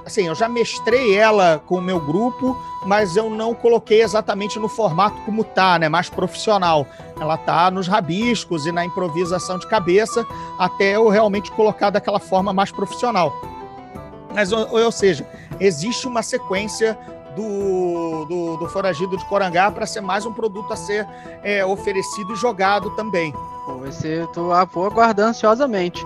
[0.05, 4.67] assim, eu já mestrei ela com o meu grupo, mas eu não coloquei exatamente no
[4.67, 6.87] formato como tá, né, mais profissional.
[7.19, 10.25] Ela tá nos rabiscos e na improvisação de cabeça,
[10.57, 13.31] até eu realmente colocar daquela forma mais profissional.
[14.33, 15.27] Mas, ou, ou seja,
[15.59, 16.97] existe uma sequência
[17.35, 21.07] do, do, do Foragido de Corangá para ser mais um produto a ser
[21.43, 23.33] é, oferecido e jogado também.
[24.33, 26.05] Tô, ah, vou aguardar ansiosamente.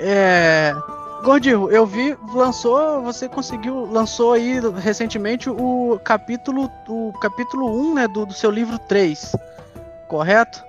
[0.00, 0.74] É,
[1.22, 8.08] Gordinho, eu vi, lançou, você conseguiu, lançou aí recentemente o capítulo, o capítulo 1, né,
[8.08, 9.34] do, do seu livro 3,
[10.08, 10.62] correto?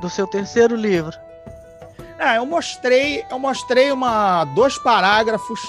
[0.00, 1.16] Do seu terceiro livro.
[2.18, 5.60] Ah, eu mostrei, eu mostrei uma, dois parágrafos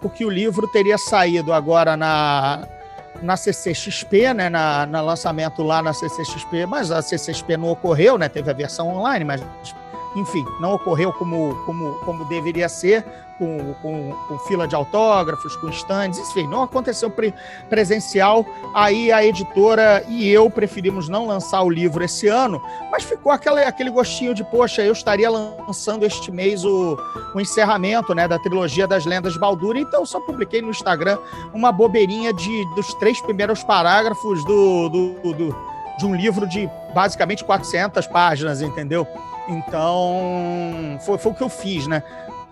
[0.00, 2.66] porque o livro teria saído agora na,
[3.22, 8.28] na CCXP, né, na, na lançamento lá na CCXP, mas a CCXP não ocorreu, né,
[8.28, 9.42] teve a versão online, mas
[10.18, 13.04] enfim, não ocorreu como, como, como deveria ser,
[13.38, 17.32] com, com, com fila de autógrafos, com stands, enfim, não aconteceu pre
[17.70, 18.44] presencial.
[18.74, 23.62] Aí a editora e eu preferimos não lançar o livro esse ano, mas ficou aquele,
[23.62, 26.98] aquele gostinho de, poxa, eu estaria lançando este mês o,
[27.34, 31.18] o encerramento né, da trilogia das Lendas de Baldur, então só publiquei no Instagram
[31.54, 37.44] uma bobeirinha de, dos três primeiros parágrafos do, do, do de um livro de basicamente
[37.44, 39.06] 400 páginas, entendeu?
[39.48, 42.02] Então, foi, foi o que eu fiz, né?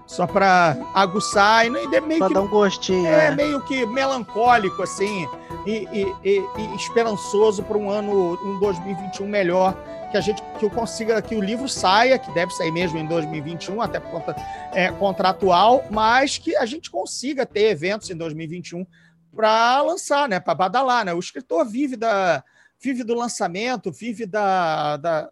[0.07, 3.07] Só para aguçar e meio pra que dar um gostinho.
[3.09, 5.27] é, É, meio que melancólico assim
[5.67, 9.75] e, e- e- e esperançoso para um ano, um 2021 melhor,
[10.13, 13.05] que a gente que eu consiga que o livro saia, que deve sair mesmo em
[13.07, 14.37] 2021, até por conta
[14.73, 18.87] é, contratual, mas que a gente consiga ter eventos em 2021
[19.35, 21.13] para lançar, né, para badalar, né?
[21.15, 22.45] O escritor vive da
[22.81, 25.29] vive do lançamento, vive da, da,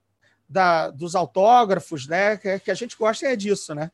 [0.49, 2.37] da- dos autógrafos, né?
[2.37, 3.91] Que, que a gente gosta é disso, né?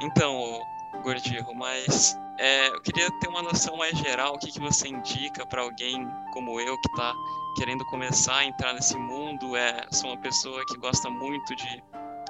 [0.00, 0.60] Então,
[1.02, 5.46] Gordirro, mas é, eu queria ter uma noção mais geral, o que, que você indica
[5.46, 7.14] para alguém como eu que está
[7.56, 9.56] querendo começar a entrar nesse mundo?
[9.56, 11.82] É, sou uma pessoa que gosta muito de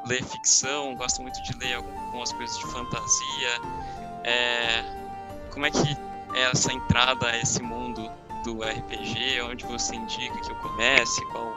[0.07, 3.51] ler ficção, gosta muito de ler algumas coisas de fantasia.
[4.23, 4.85] É,
[5.53, 5.97] como é que
[6.35, 8.09] é essa entrada a esse mundo
[8.47, 9.43] do RPG?
[9.43, 11.25] Onde você indica que eu comece?
[11.27, 11.53] Qual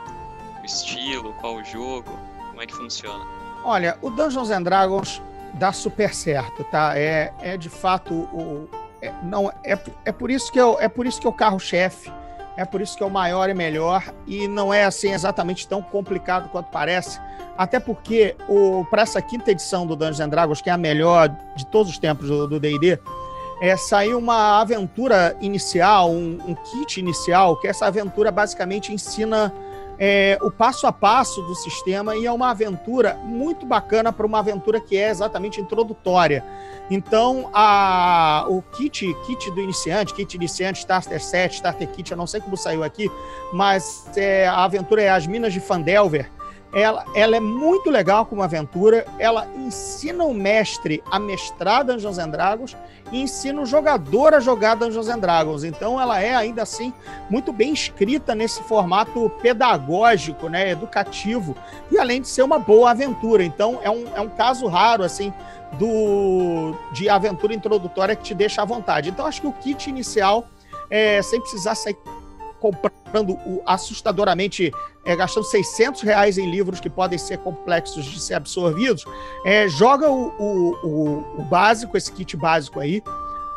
[0.62, 1.34] o estilo?
[1.34, 2.12] Qual o jogo?
[2.50, 3.24] Como é que funciona?
[3.64, 5.22] Olha, o Dungeons and Dragons
[5.54, 6.98] dá super certo, tá?
[6.98, 8.68] É, é de fato o
[9.02, 12.12] é, não é, é por isso que eu é por isso que eu carro-chefe,
[12.58, 15.82] é por isso que é o maior e melhor e não é assim exatamente tão
[15.82, 17.20] complicado quanto parece,
[17.58, 21.30] até porque o para essa quinta edição do Dungeons and Dragons, que é a melhor
[21.56, 23.00] de todos os tempos do D&D,
[23.62, 29.54] é, saiu uma aventura inicial, um, um kit inicial, que essa aventura basicamente ensina
[30.00, 34.40] é, o passo a passo do sistema e é uma aventura muito bacana para uma
[34.40, 36.44] aventura que é exatamente introdutória.
[36.90, 42.26] Então, a, o kit, kit do iniciante, kit iniciante, Starter Set, Starter Kit, eu não
[42.26, 43.12] sei como saiu aqui,
[43.54, 46.32] mas é, a aventura é As Minas de Fandelver.
[46.72, 52.30] Ela, ela é muito legal como aventura, ela ensina o mestre a mestrar Dungeons and
[52.30, 52.78] Dragons
[53.12, 55.64] e ensina o jogador a jogar Dungeons and Dragons.
[55.64, 56.94] Então ela é ainda assim
[57.28, 61.56] muito bem escrita nesse formato pedagógico, né, educativo
[61.92, 63.44] e além de ser uma boa aventura.
[63.44, 65.34] Então é um, é um caso raro assim
[65.74, 69.10] do de aventura introdutória que te deixa à vontade.
[69.10, 70.46] Então acho que o kit inicial
[70.90, 71.98] é, sem precisar sair
[72.60, 74.72] comprando o, assustadoramente,
[75.06, 79.06] é, gastando 600 reais em livros que podem ser complexos de ser absorvidos,
[79.46, 83.02] é, joga o, o, o, básico, esse kit básico aí,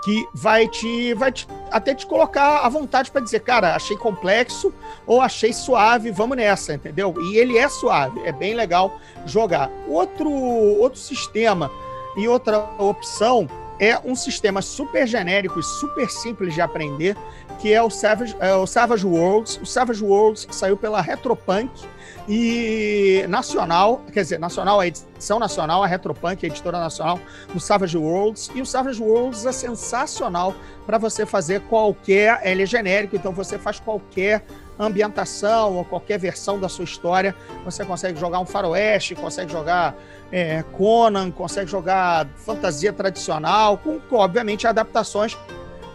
[0.04, 4.74] que vai te, vai te até te colocar à vontade para dizer, cara, achei complexo
[5.06, 7.14] ou achei suave, vamos nessa, entendeu?
[7.18, 9.70] E ele é suave, é bem legal jogar.
[9.86, 11.70] Outro, outro sistema
[12.16, 17.16] e outra opção é um sistema super genérico e super simples de aprender,
[17.62, 19.60] que é o Savage, é o Savage Worlds.
[19.62, 21.70] O Savage Worlds saiu pela Retropunk
[22.28, 27.20] e nacional, quer dizer, nacional, a edição nacional, a Retropunk, a editora nacional
[27.54, 28.50] do Savage Worlds.
[28.52, 32.40] E o Savage Worlds é sensacional para você fazer qualquer.
[32.42, 34.44] Ele é genérico, então você faz qualquer
[34.76, 37.32] ambientação ou qualquer versão da sua história.
[37.64, 39.94] Você consegue jogar um faroeste, consegue jogar
[40.32, 45.38] é, Conan, consegue jogar fantasia tradicional, com, obviamente, adaptações,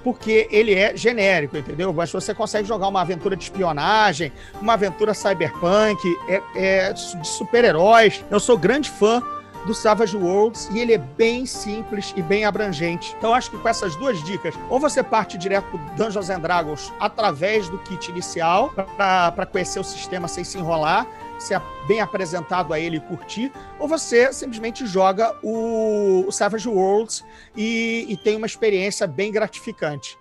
[0.08, 1.91] porque ele é genérico, entendeu?
[1.91, 8.24] Mas você consegue jogar uma aventura de espionagem, uma aventura cyberpunk, é, é de super-heróis.
[8.32, 9.22] Eu sou grande fã
[9.65, 13.13] do Savage Worlds e ele é bem simples e bem abrangente.
[13.17, 16.93] Então acho que com essas duas dicas, ou você parte direto pro Dungeons and Dragons
[17.00, 21.08] através do kit inicial para conhecer o sistema sem se enrolar,
[21.39, 27.24] ser bem apresentado a ele e curtir, ou você simplesmente joga o, o Savage Worlds
[27.56, 30.17] e, e tem uma experiência bem gratificante.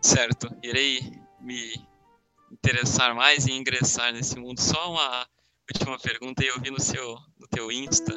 [0.00, 1.82] Certo, irei me
[2.52, 4.60] interessar mais e ingressar nesse mundo.
[4.60, 5.26] Só uma
[5.72, 8.14] última pergunta, eu vi no seu no teu Insta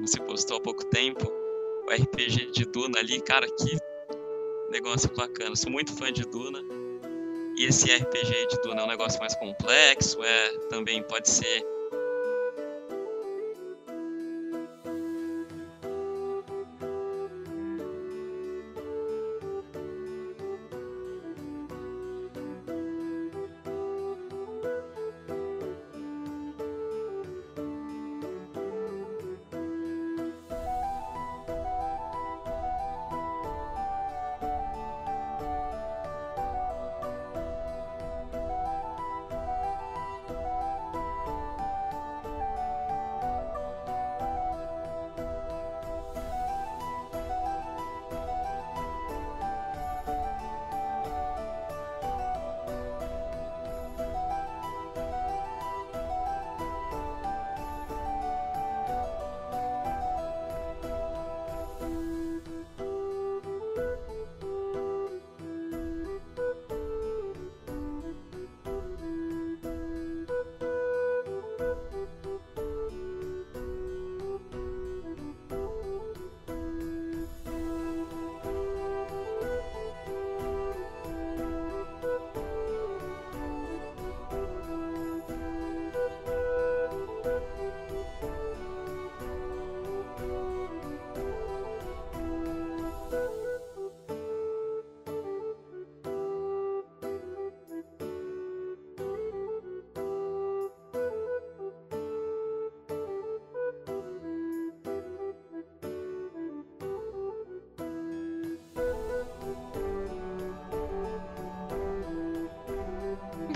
[0.00, 1.30] você postou há pouco tempo,
[1.86, 3.78] o RPG de Duna ali, cara, que
[4.70, 5.56] negócio bacana.
[5.56, 6.60] Sou muito fã de Duna.
[7.56, 11.66] E esse RPG de Duna é um negócio mais complexo, é também pode ser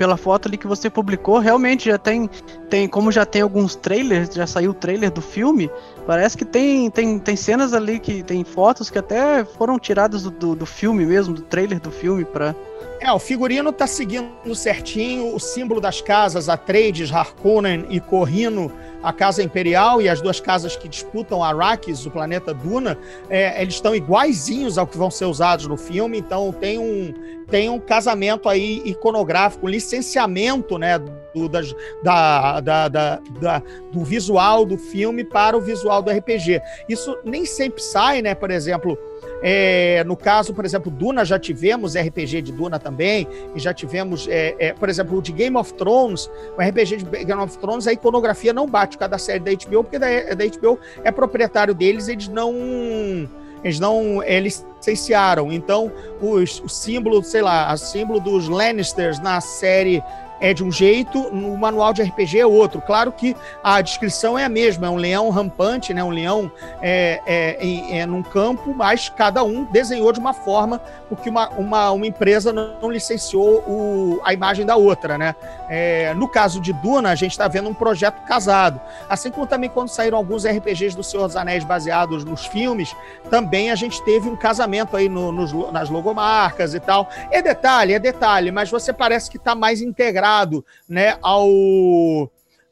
[0.03, 2.29] pela foto ali que você publicou, realmente já tem,
[2.69, 5.71] tem como já tem alguns trailers, já saiu o trailer do filme,
[6.05, 10.31] parece que tem, tem, tem cenas ali que tem fotos que até foram tiradas do,
[10.33, 12.53] do, do filme mesmo, do trailer do filme para
[13.01, 18.73] é, o figurino tá seguindo certinho o símbolo das casas, Atreides, Harkonnen e Corrino,
[19.03, 22.97] a Casa Imperial e as duas casas que disputam Arrakis, o planeta Duna,
[23.29, 27.13] é, eles estão iguaizinhos ao que vão ser usados no filme, então tem um,
[27.53, 30.99] tem um casamento aí iconográfico, um licenciamento né,
[31.35, 36.63] do, das, da, da, da, da, do visual do filme para o visual do RPG.
[36.89, 38.35] Isso nem sempre sai, né?
[38.35, 38.97] Por exemplo,
[39.43, 44.27] é, no caso, por exemplo, Duna, já tivemos RPG de Duna também, e já tivemos,
[44.29, 47.87] é, é, por exemplo, o de Game of Thrones, o RPG de Game of Thrones,
[47.87, 51.13] a iconografia não bate com a da série da HBO, porque da, da HBO é
[51.13, 53.29] proprietário deles, eles não
[53.63, 55.53] eles não eles licenciaram.
[55.53, 60.03] Então, os, o símbolo, sei lá, o símbolo dos Lannisters na série
[60.43, 62.81] é de um jeito, no manual de RPG é outro.
[62.81, 66.03] Claro que a descrição é a mesma, é um leão rampante, né?
[66.03, 66.51] um leão
[66.81, 70.81] é, é, é, é num campo, mas cada um desenhou de uma forma,
[71.15, 75.19] porque uma, uma, uma empresa não licenciou o, a imagem da outra.
[75.19, 75.35] Né?
[75.69, 78.81] É, no caso de Duna, a gente está vendo um projeto casado.
[79.09, 82.97] Assim como também quando saíram alguns RPGs do Senhor dos Anéis baseados nos filmes,
[83.29, 87.09] também a gente teve um casamento aí no, nos, nas logomarcas e tal.
[87.31, 91.51] É detalhe, é detalhe, mas você parece que está mais integrado né, ao,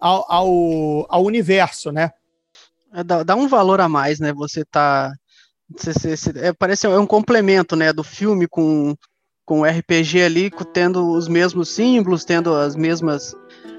[0.01, 2.13] ao, ao, ao universo, né?
[2.93, 4.33] É, dá, dá, um valor a mais, né?
[4.33, 5.13] Você tá.
[6.37, 7.93] É, parece é um complemento, né?
[7.93, 8.95] Do filme com,
[9.45, 13.35] com o RPG ali, tendo os mesmos símbolos, tendo as mesmas.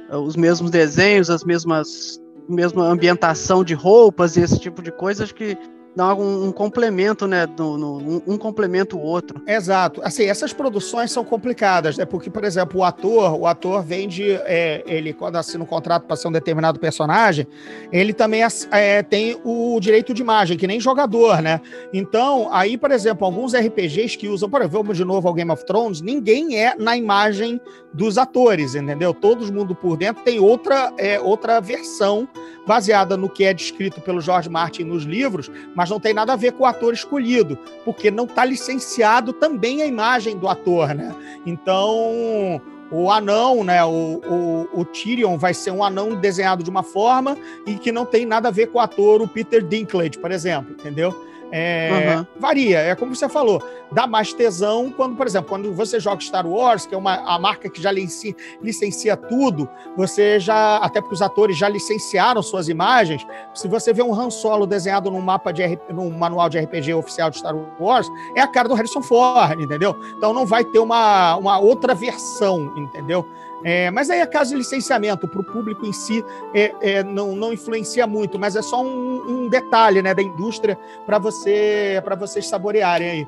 [0.09, 2.19] Os mesmos desenhos, as mesmas.
[2.49, 5.57] Mesma ambientação de roupas e esse tipo de coisa, acho que
[5.95, 7.45] dá um, um complemento, né?
[7.45, 9.41] Do, no, um, um complementa o outro.
[9.45, 10.01] Exato.
[10.03, 12.05] Assim, essas produções são complicadas, né?
[12.05, 16.15] Porque, por exemplo, o ator, o ator vende, é, ele quando assina um contrato para
[16.15, 17.47] ser um determinado personagem,
[17.91, 21.59] ele também é, tem o direito de imagem, que nem jogador, né?
[21.93, 25.65] Então, aí, por exemplo, alguns RPGs que usam, por exemplo, de novo ao Game of
[25.65, 27.59] Thrones, ninguém é na imagem
[27.93, 29.13] dos atores, entendeu?
[29.13, 32.27] Todo mundo por dentro tem outra, é, outra versão
[32.65, 36.35] baseada no que é descrito pelo George Martin nos livros, mas não tem nada a
[36.35, 41.15] ver com o ator escolhido, porque não está licenciado também a imagem do ator, né?
[41.45, 42.61] Então,
[42.91, 43.83] o anão, né?
[43.83, 48.05] O, o, o, Tyrion vai ser um anão desenhado de uma forma e que não
[48.05, 51.30] tem nada a ver com o ator, o Peter Dinklage, por exemplo, entendeu?
[51.51, 52.25] É, uhum.
[52.39, 56.47] Varia, é como você falou, dá mais tesão quando, por exemplo, quando você joga Star
[56.47, 61.15] Wars, que é uma a marca que já licencia, licencia tudo, você já, até porque
[61.15, 65.51] os atores já licenciaram suas imagens, se você vê um Han Solo desenhado num mapa
[65.51, 69.59] de num manual de RPG oficial de Star Wars, é a cara do Harrison Ford,
[69.59, 69.95] entendeu?
[70.17, 73.27] Então não vai ter uma, uma outra versão, entendeu?
[73.63, 77.35] É, mas aí é caso de licenciamento, para o público em si é, é, não,
[77.35, 82.47] não influencia muito, mas é só um, um detalhe né, da indústria para você, vocês
[82.47, 83.27] saborearem aí.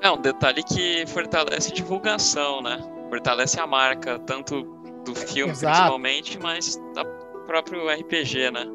[0.00, 2.78] É um detalhe que fortalece a divulgação, né?
[3.08, 4.62] Fortalece a marca, tanto
[5.04, 5.74] do filme Exato.
[5.74, 8.66] principalmente, mas do próprio RPG, né?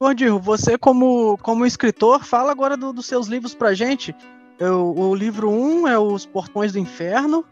[0.00, 4.14] Gordinho, você como, como escritor, fala agora do, dos seus livros pra gente.
[4.58, 7.44] Eu, o livro 1 um é Os Portões do Inferno.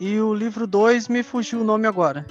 [0.00, 2.26] E o livro 2 me fugiu o nome agora.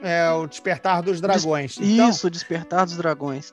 [0.00, 1.76] É o Despertar dos Dragões.
[1.76, 3.52] Des então, Isso, Despertar dos Dragões.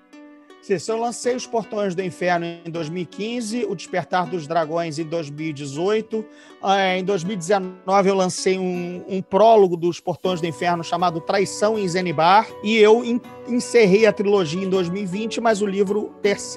[0.65, 6.25] Se eu lancei Os Portões do Inferno em 2015, o Despertar dos Dragões em 2018.
[6.63, 11.87] É, em 2019 eu lancei um, um, prólogo dos Portões do Inferno chamado Traição em
[11.87, 12.47] Zenibar.
[12.63, 13.03] E eu
[13.47, 16.11] encerrei a trilogia em 2020, mas o livro,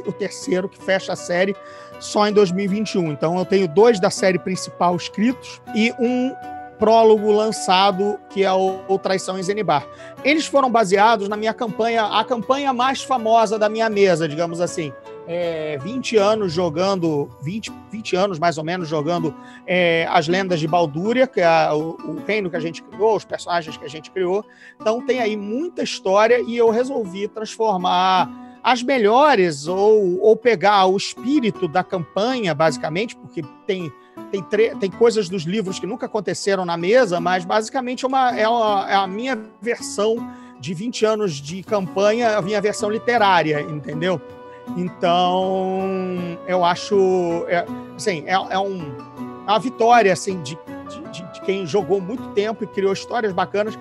[0.07, 1.55] o terceiro que fecha a série,
[2.01, 3.13] só em 2021.
[3.13, 6.35] Então eu tenho dois da série principal escritos e um
[6.79, 9.87] prólogo lançado que é o, o Traição em Zenibar.
[10.24, 14.93] Eles foram baseados na minha campanha, a campanha mais famosa da minha mesa, digamos assim.
[15.26, 19.35] É, 20 anos jogando, 20, 20 anos mais ou menos jogando
[19.66, 23.26] é, as lendas de Baldúria, que é o, o, reino que a gente criou, os
[23.26, 24.43] personagens que a gente criou.
[24.81, 30.97] Então tem aí muita história e eu resolvi transformar as melhores ou, ou pegar o
[30.97, 33.93] espírito da campanha, basicamente, porque tem,
[34.31, 34.43] tem,
[34.79, 38.95] tem coisas dos livros que nunca aconteceram na mesa, mas basicamente uma, é, uma, é
[38.95, 40.16] a minha versão
[40.61, 44.20] de 20 anos de campanha, a minha versão literária, entendeu?
[44.76, 47.45] Então, eu acho.
[47.49, 47.64] É,
[47.97, 48.81] assim, é, é, um,
[49.47, 50.59] é uma vitória assim, de,
[51.12, 53.79] de, de, quem jogou muito tempo e criou histórias bacanas,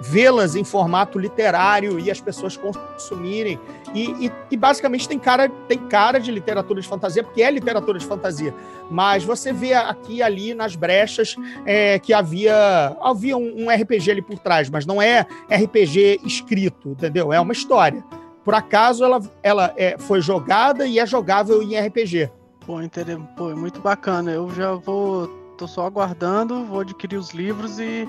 [0.00, 3.60] vê-las em formato literário e as pessoas consumirem
[3.94, 7.98] E, e, e, basicamente tem cara, tem cara de literatura de fantasia, porque é literatura
[7.98, 8.54] de fantasia.
[8.88, 11.34] Mas você vê aqui e ali nas brechas
[11.66, 16.90] é, que havia, havia um, um, RPG ali por trás, mas não é RPG escrito,
[16.90, 17.32] entendeu?
[17.32, 18.04] É uma história.
[18.44, 22.30] Por acaso ela, ela é, foi jogada e é jogável em RPG.
[22.60, 22.76] Pô,
[23.36, 24.30] Pô, é muito bacana.
[24.30, 25.26] Eu já vou.
[25.58, 28.08] tô só aguardando, vou adquirir os livros e,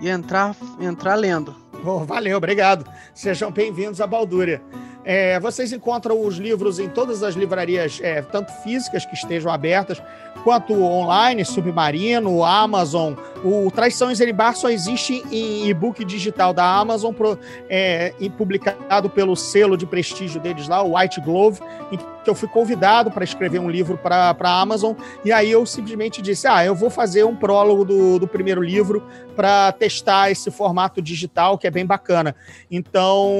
[0.00, 1.54] e entrar, entrar lendo.
[1.84, 2.90] Oh, valeu, obrigado.
[3.14, 4.62] Sejam bem-vindos à Baldúria.
[5.04, 10.02] É, vocês encontram os livros em todas as livrarias, é, tanto físicas que estejam abertas,
[10.42, 13.14] quanto online, Submarino, Amazon.
[13.42, 17.38] O Traição em Zeribar só existe em e-book digital da Amazon, pro,
[17.68, 21.60] é, publicado pelo selo de prestígio deles lá, o White Glove,
[21.92, 24.94] em que eu fui convidado para escrever um livro para a Amazon,
[25.24, 29.06] e aí eu simplesmente disse: Ah, eu vou fazer um prólogo do, do primeiro livro
[29.36, 32.34] para testar esse formato digital, que é bem bacana.
[32.70, 33.30] Então,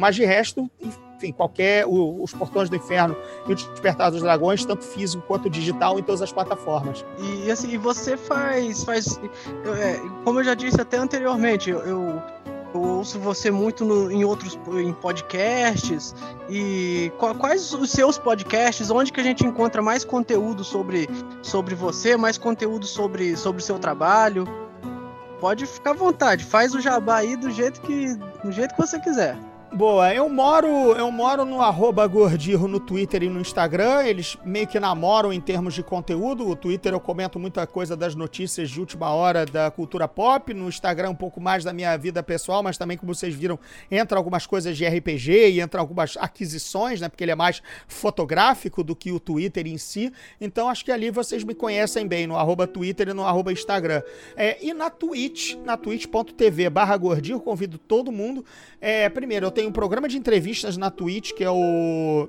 [0.00, 0.68] mas de resto,
[1.16, 1.86] enfim, qualquer.
[1.86, 6.02] O, os Portões do Inferno e o Despertar dos Dragões, tanto físico quanto digital, em
[6.02, 7.04] todas as plataformas.
[7.18, 8.84] E assim, você faz.
[8.84, 12.22] faz é, como eu já disse até anteriormente, eu, eu
[12.74, 16.12] eu ouço você muito no, em outros em podcasts
[16.50, 21.08] e quais os seus podcasts onde que a gente encontra mais conteúdo sobre,
[21.40, 24.44] sobre você mais conteúdo sobre sobre o seu trabalho
[25.40, 28.98] pode ficar à vontade faz o jabá aí do jeito que do jeito que você
[28.98, 29.38] quiser
[29.74, 34.04] Boa, eu moro, eu moro no arroba Gordirro no Twitter e no Instagram.
[34.04, 36.48] Eles meio que namoram em termos de conteúdo.
[36.48, 40.54] O Twitter eu comento muita coisa das notícias de última hora da cultura pop.
[40.54, 43.58] No Instagram um pouco mais da minha vida pessoal, mas também, como vocês viram,
[43.90, 47.08] entra algumas coisas de RPG e entra algumas aquisições, né?
[47.08, 50.12] Porque ele é mais fotográfico do que o Twitter em si.
[50.40, 54.02] Então acho que ali vocês me conhecem bem, no arroba Twitter e no arroba Instagram.
[54.36, 58.44] É, e na Twitch, na twitch.tv barra Gordirro, convido todo mundo.
[58.80, 62.28] É, primeiro, eu tenho tem um programa de entrevistas na Twitch, que é o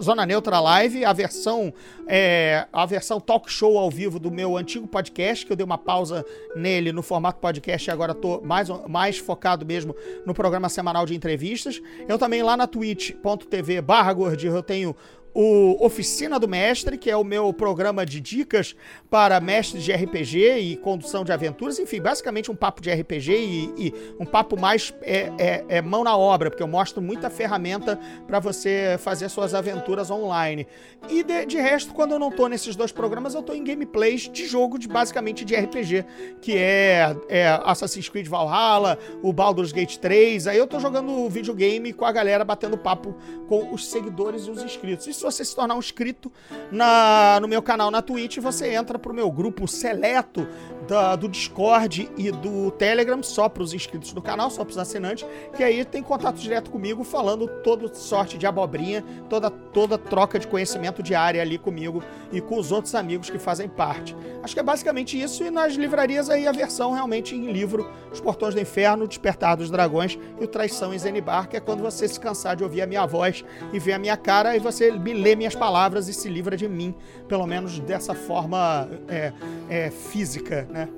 [0.00, 1.74] Zona Neutra Live, a versão
[2.06, 5.76] é, a versão talk show ao vivo do meu antigo podcast, que eu dei uma
[5.76, 6.24] pausa
[6.54, 9.92] nele no formato podcast e agora tô mais, mais focado mesmo
[10.24, 11.82] no programa semanal de entrevistas.
[12.06, 14.94] Eu também lá na twitch.tv barra eu tenho
[15.34, 18.74] o Oficina do Mestre, que é o meu programa de dicas
[19.10, 21.78] para mestres de RPG e condução de aventuras.
[21.78, 26.02] Enfim, basicamente um papo de RPG e, e um papo mais é, é, é, mão
[26.02, 30.66] na obra, porque eu mostro muita ferramenta para você fazer suas aventuras online.
[31.08, 34.28] E de, de, resto, quando eu não tô nesses dois programas, eu tô em gameplays
[34.28, 36.04] de jogo de basicamente de RPG,
[36.40, 40.46] que é, é Assassin's Creed Valhalla, o Baldur's Gate 3.
[40.46, 43.14] Aí eu tô jogando videogame com a galera batendo papo
[43.48, 45.06] com os seguidores e os inscritos.
[45.18, 46.30] Se você se tornar um inscrito
[46.70, 50.46] na, no meu canal na Twitch, você entra pro meu grupo seleto
[50.86, 54.78] da, do Discord e do Telegram, só para os inscritos do canal, só para os
[54.78, 60.38] assinantes, que aí tem contato direto comigo, falando toda sorte de abobrinha, toda, toda troca
[60.38, 62.02] de conhecimento diária ali comigo
[62.32, 64.16] e com os outros amigos que fazem parte.
[64.42, 68.20] Acho que é basicamente isso, e nas livrarias aí a versão realmente em livro, Os
[68.20, 72.08] Portões do Inferno, Despertar dos Dragões e o Traição em Zenibar, que é quando você
[72.08, 75.14] se cansar de ouvir a minha voz e ver a minha cara, e você me
[75.14, 76.94] lê minhas palavras e se livra de mim,
[77.26, 79.32] pelo menos dessa forma é,
[79.68, 80.88] é, física, né?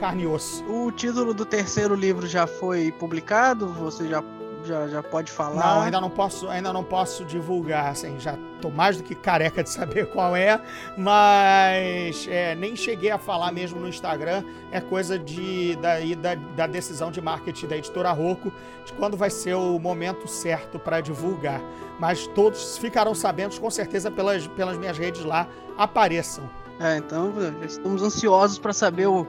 [0.00, 0.64] Carne e osso.
[0.64, 3.68] O título do terceiro livro já foi publicado?
[3.74, 4.22] Você já,
[4.64, 5.54] já, já pode falar?
[5.54, 9.62] Não, ainda não posso, ainda não posso divulgar, assim, já tô mais do que careca
[9.62, 10.60] de saber qual é,
[10.96, 16.66] mas é, nem cheguei a falar mesmo no Instagram, é coisa de, daí, da, da
[16.66, 18.52] decisão de marketing da editora Rocco,
[18.84, 21.60] de quando vai ser o momento certo para divulgar.
[21.98, 25.46] Mas todos ficarão sabendo, com certeza, pelas, pelas minhas redes lá,
[25.76, 26.48] apareçam.
[26.80, 27.32] É, então
[27.62, 29.26] estamos ansiosos para saber o,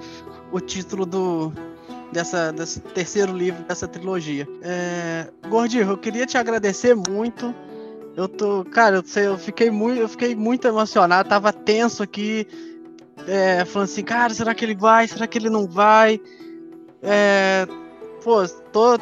[0.52, 1.54] o título do,
[2.14, 4.48] dessa, desse terceiro livro dessa trilogia.
[4.62, 7.54] É, Gordinho, eu queria te agradecer muito.
[8.16, 12.48] Eu tô, cara, eu, sei, eu fiquei muito, eu fiquei muito emocionado, tava tenso aqui,
[13.28, 15.08] é, falando assim, cara, será que ele vai?
[15.08, 16.22] Será que ele não vai?
[17.02, 17.68] É,
[18.24, 18.98] pô, tô,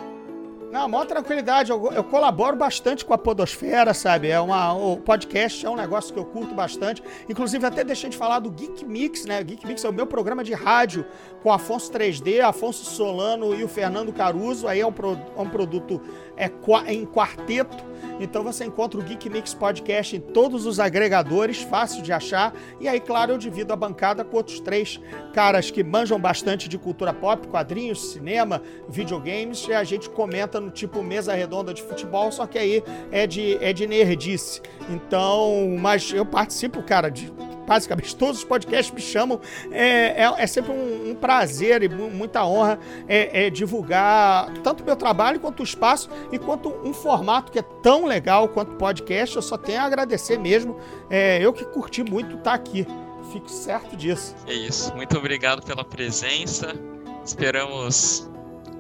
[0.72, 1.70] não, maior tranquilidade.
[1.70, 4.30] Eu, eu, colaboro bastante com a Podosfera, sabe?
[4.30, 7.04] É uma, o podcast é um negócio que eu curto bastante.
[7.28, 9.44] Inclusive, até deixei de falar do Geek Mix, né?
[9.44, 11.06] Geek Mix é o meu programa de rádio
[11.44, 14.66] com Afonso 3D, Afonso Solano e o Fernando Caruso.
[14.68, 16.02] Aí é um, pro, é um produto
[16.42, 22.04] é, em quarteto então você encontra o Geek Mix Podcast em todos os agregadores, fácil
[22.04, 22.54] de achar.
[22.80, 25.00] E aí, claro, eu divido a bancada com outros três
[25.34, 29.68] caras que manjam bastante de cultura pop, quadrinhos, cinema, videogames.
[29.68, 33.58] E a gente comenta no tipo mesa redonda de futebol, só que aí é de,
[33.58, 34.62] é de nerdice.
[34.88, 37.32] Então, mas eu participo, cara, de
[37.72, 39.40] basicamente todos os podcasts me chamam.
[39.72, 44.86] É, é, é sempre um, um, prazer e muita honra é, é divulgar tanto o
[44.86, 49.38] meu trabalho quanto o espaço e quanto um formato que é tão legal quanto podcast.
[49.38, 50.78] Eu só tenho a agradecer mesmo.
[51.10, 52.86] É, eu que curti muito estar aqui.
[53.32, 54.36] Fique certo disso.
[54.46, 54.94] É isso.
[54.94, 56.76] Muito obrigado pela presença.
[57.24, 58.30] Esperamos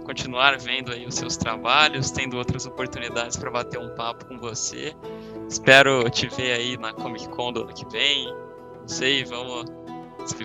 [0.03, 4.93] continuar vendo aí os seus trabalhos, tendo outras oportunidades para bater um papo com você.
[5.47, 8.50] Espero te ver aí na Comic Con do ano que vem.
[8.91, 9.71] Não sei, vamos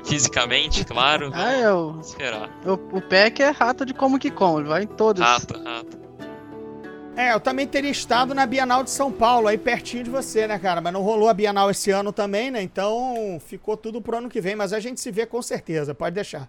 [0.05, 1.32] fisicamente, claro.
[1.34, 2.49] ah, eu esperar.
[2.64, 5.20] O, o Peck é rato de Comic Con, ele vai em todos.
[5.20, 5.99] Rato, rato.
[7.16, 10.61] É, eu também teria estado na Bienal de São Paulo, aí pertinho de você, né,
[10.61, 10.80] cara?
[10.80, 12.62] Mas não rolou a Bienal esse ano também, né?
[12.62, 16.14] Então ficou tudo pro ano que vem, mas a gente se vê com certeza, pode
[16.14, 16.49] deixar.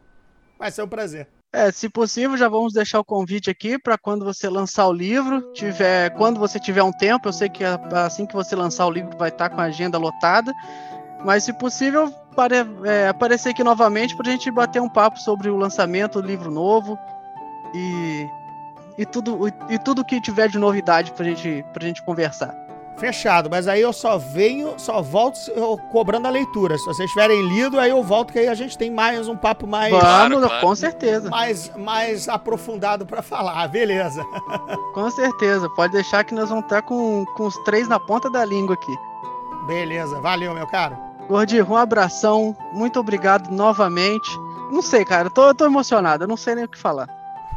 [0.59, 1.27] Vai ser um prazer.
[1.51, 5.51] É, se possível, já vamos deixar o convite aqui para quando você lançar o livro,
[5.53, 9.17] tiver, quando você tiver um tempo, eu sei que assim que você lançar o livro
[9.17, 10.53] vai estar com a agenda lotada,
[11.23, 12.55] mas se possível, pare,
[12.85, 16.51] é, aparecer aqui novamente para a gente bater um papo sobre o lançamento do livro
[16.51, 16.97] novo
[17.73, 18.27] e,
[18.97, 22.67] e tudo e tudo que tiver de novidade para gente, a gente conversar.
[22.97, 25.37] Fechado, mas aí eu só venho, só volto
[25.91, 26.75] cobrando a leitura.
[26.79, 29.67] Se vocês tiverem lido, aí eu volto, que aí a gente tem mais um papo
[29.67, 29.91] mais.
[29.91, 30.61] Vamos, claro, claro.
[30.65, 31.29] com certeza.
[31.29, 34.25] Mais, mais aprofundado para falar, beleza.
[34.95, 38.43] Com certeza, pode deixar que nós vamos estar com, com os três na ponta da
[38.43, 38.97] língua aqui.
[39.67, 41.06] Beleza, valeu, meu caro.
[41.27, 44.29] Gordinho, um abração, muito obrigado novamente.
[44.71, 47.07] Não sei, cara, eu tô, eu tô emocionado, eu não sei nem o que falar.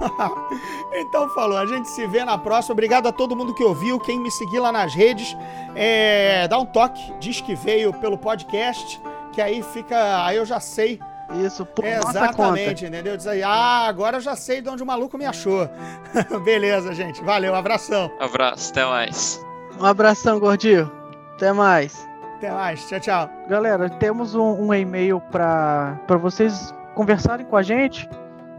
[0.92, 2.72] então falou, a gente se vê na próxima.
[2.72, 5.36] Obrigado a todo mundo que ouviu, quem me seguir lá nas redes.
[5.74, 9.00] É, dá um toque, diz que veio pelo podcast,
[9.32, 10.24] que aí fica.
[10.24, 11.00] Aí eu já sei.
[11.44, 13.16] Isso, por Exatamente, entendeu?
[13.16, 15.68] Diz aí, ah, agora eu já sei de onde o maluco me achou.
[16.42, 17.22] Beleza, gente.
[17.22, 18.10] Valeu, abração.
[18.18, 19.40] Abraço, até mais.
[19.78, 20.90] Um abração, gordinho.
[21.36, 22.09] Até mais.
[22.40, 23.30] Até mais, tchau, tchau.
[23.48, 28.08] Galera, temos um, um e-mail para vocês conversarem com a gente,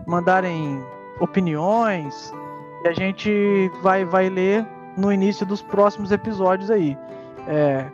[0.06, 0.80] mandarem
[1.20, 2.32] opiniões
[2.84, 4.64] que a gente vai, vai ler
[4.96, 6.96] no início dos próximos episódios aí.
[7.48, 7.88] É,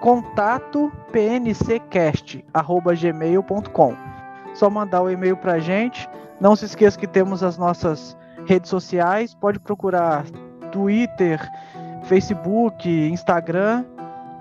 [0.00, 3.96] contato pnccast@gmail.com.
[4.54, 6.08] Só mandar o e-mail pra gente.
[6.40, 8.16] Não se esqueça que temos as nossas
[8.46, 10.24] redes sociais, pode procurar
[10.72, 11.38] Twitter,
[12.04, 13.84] Facebook, Instagram,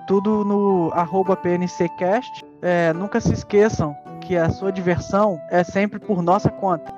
[0.07, 0.89] tudo no
[1.35, 2.43] PNCcast.
[2.61, 6.96] É, nunca se esqueçam que a sua diversão é sempre por nossa conta.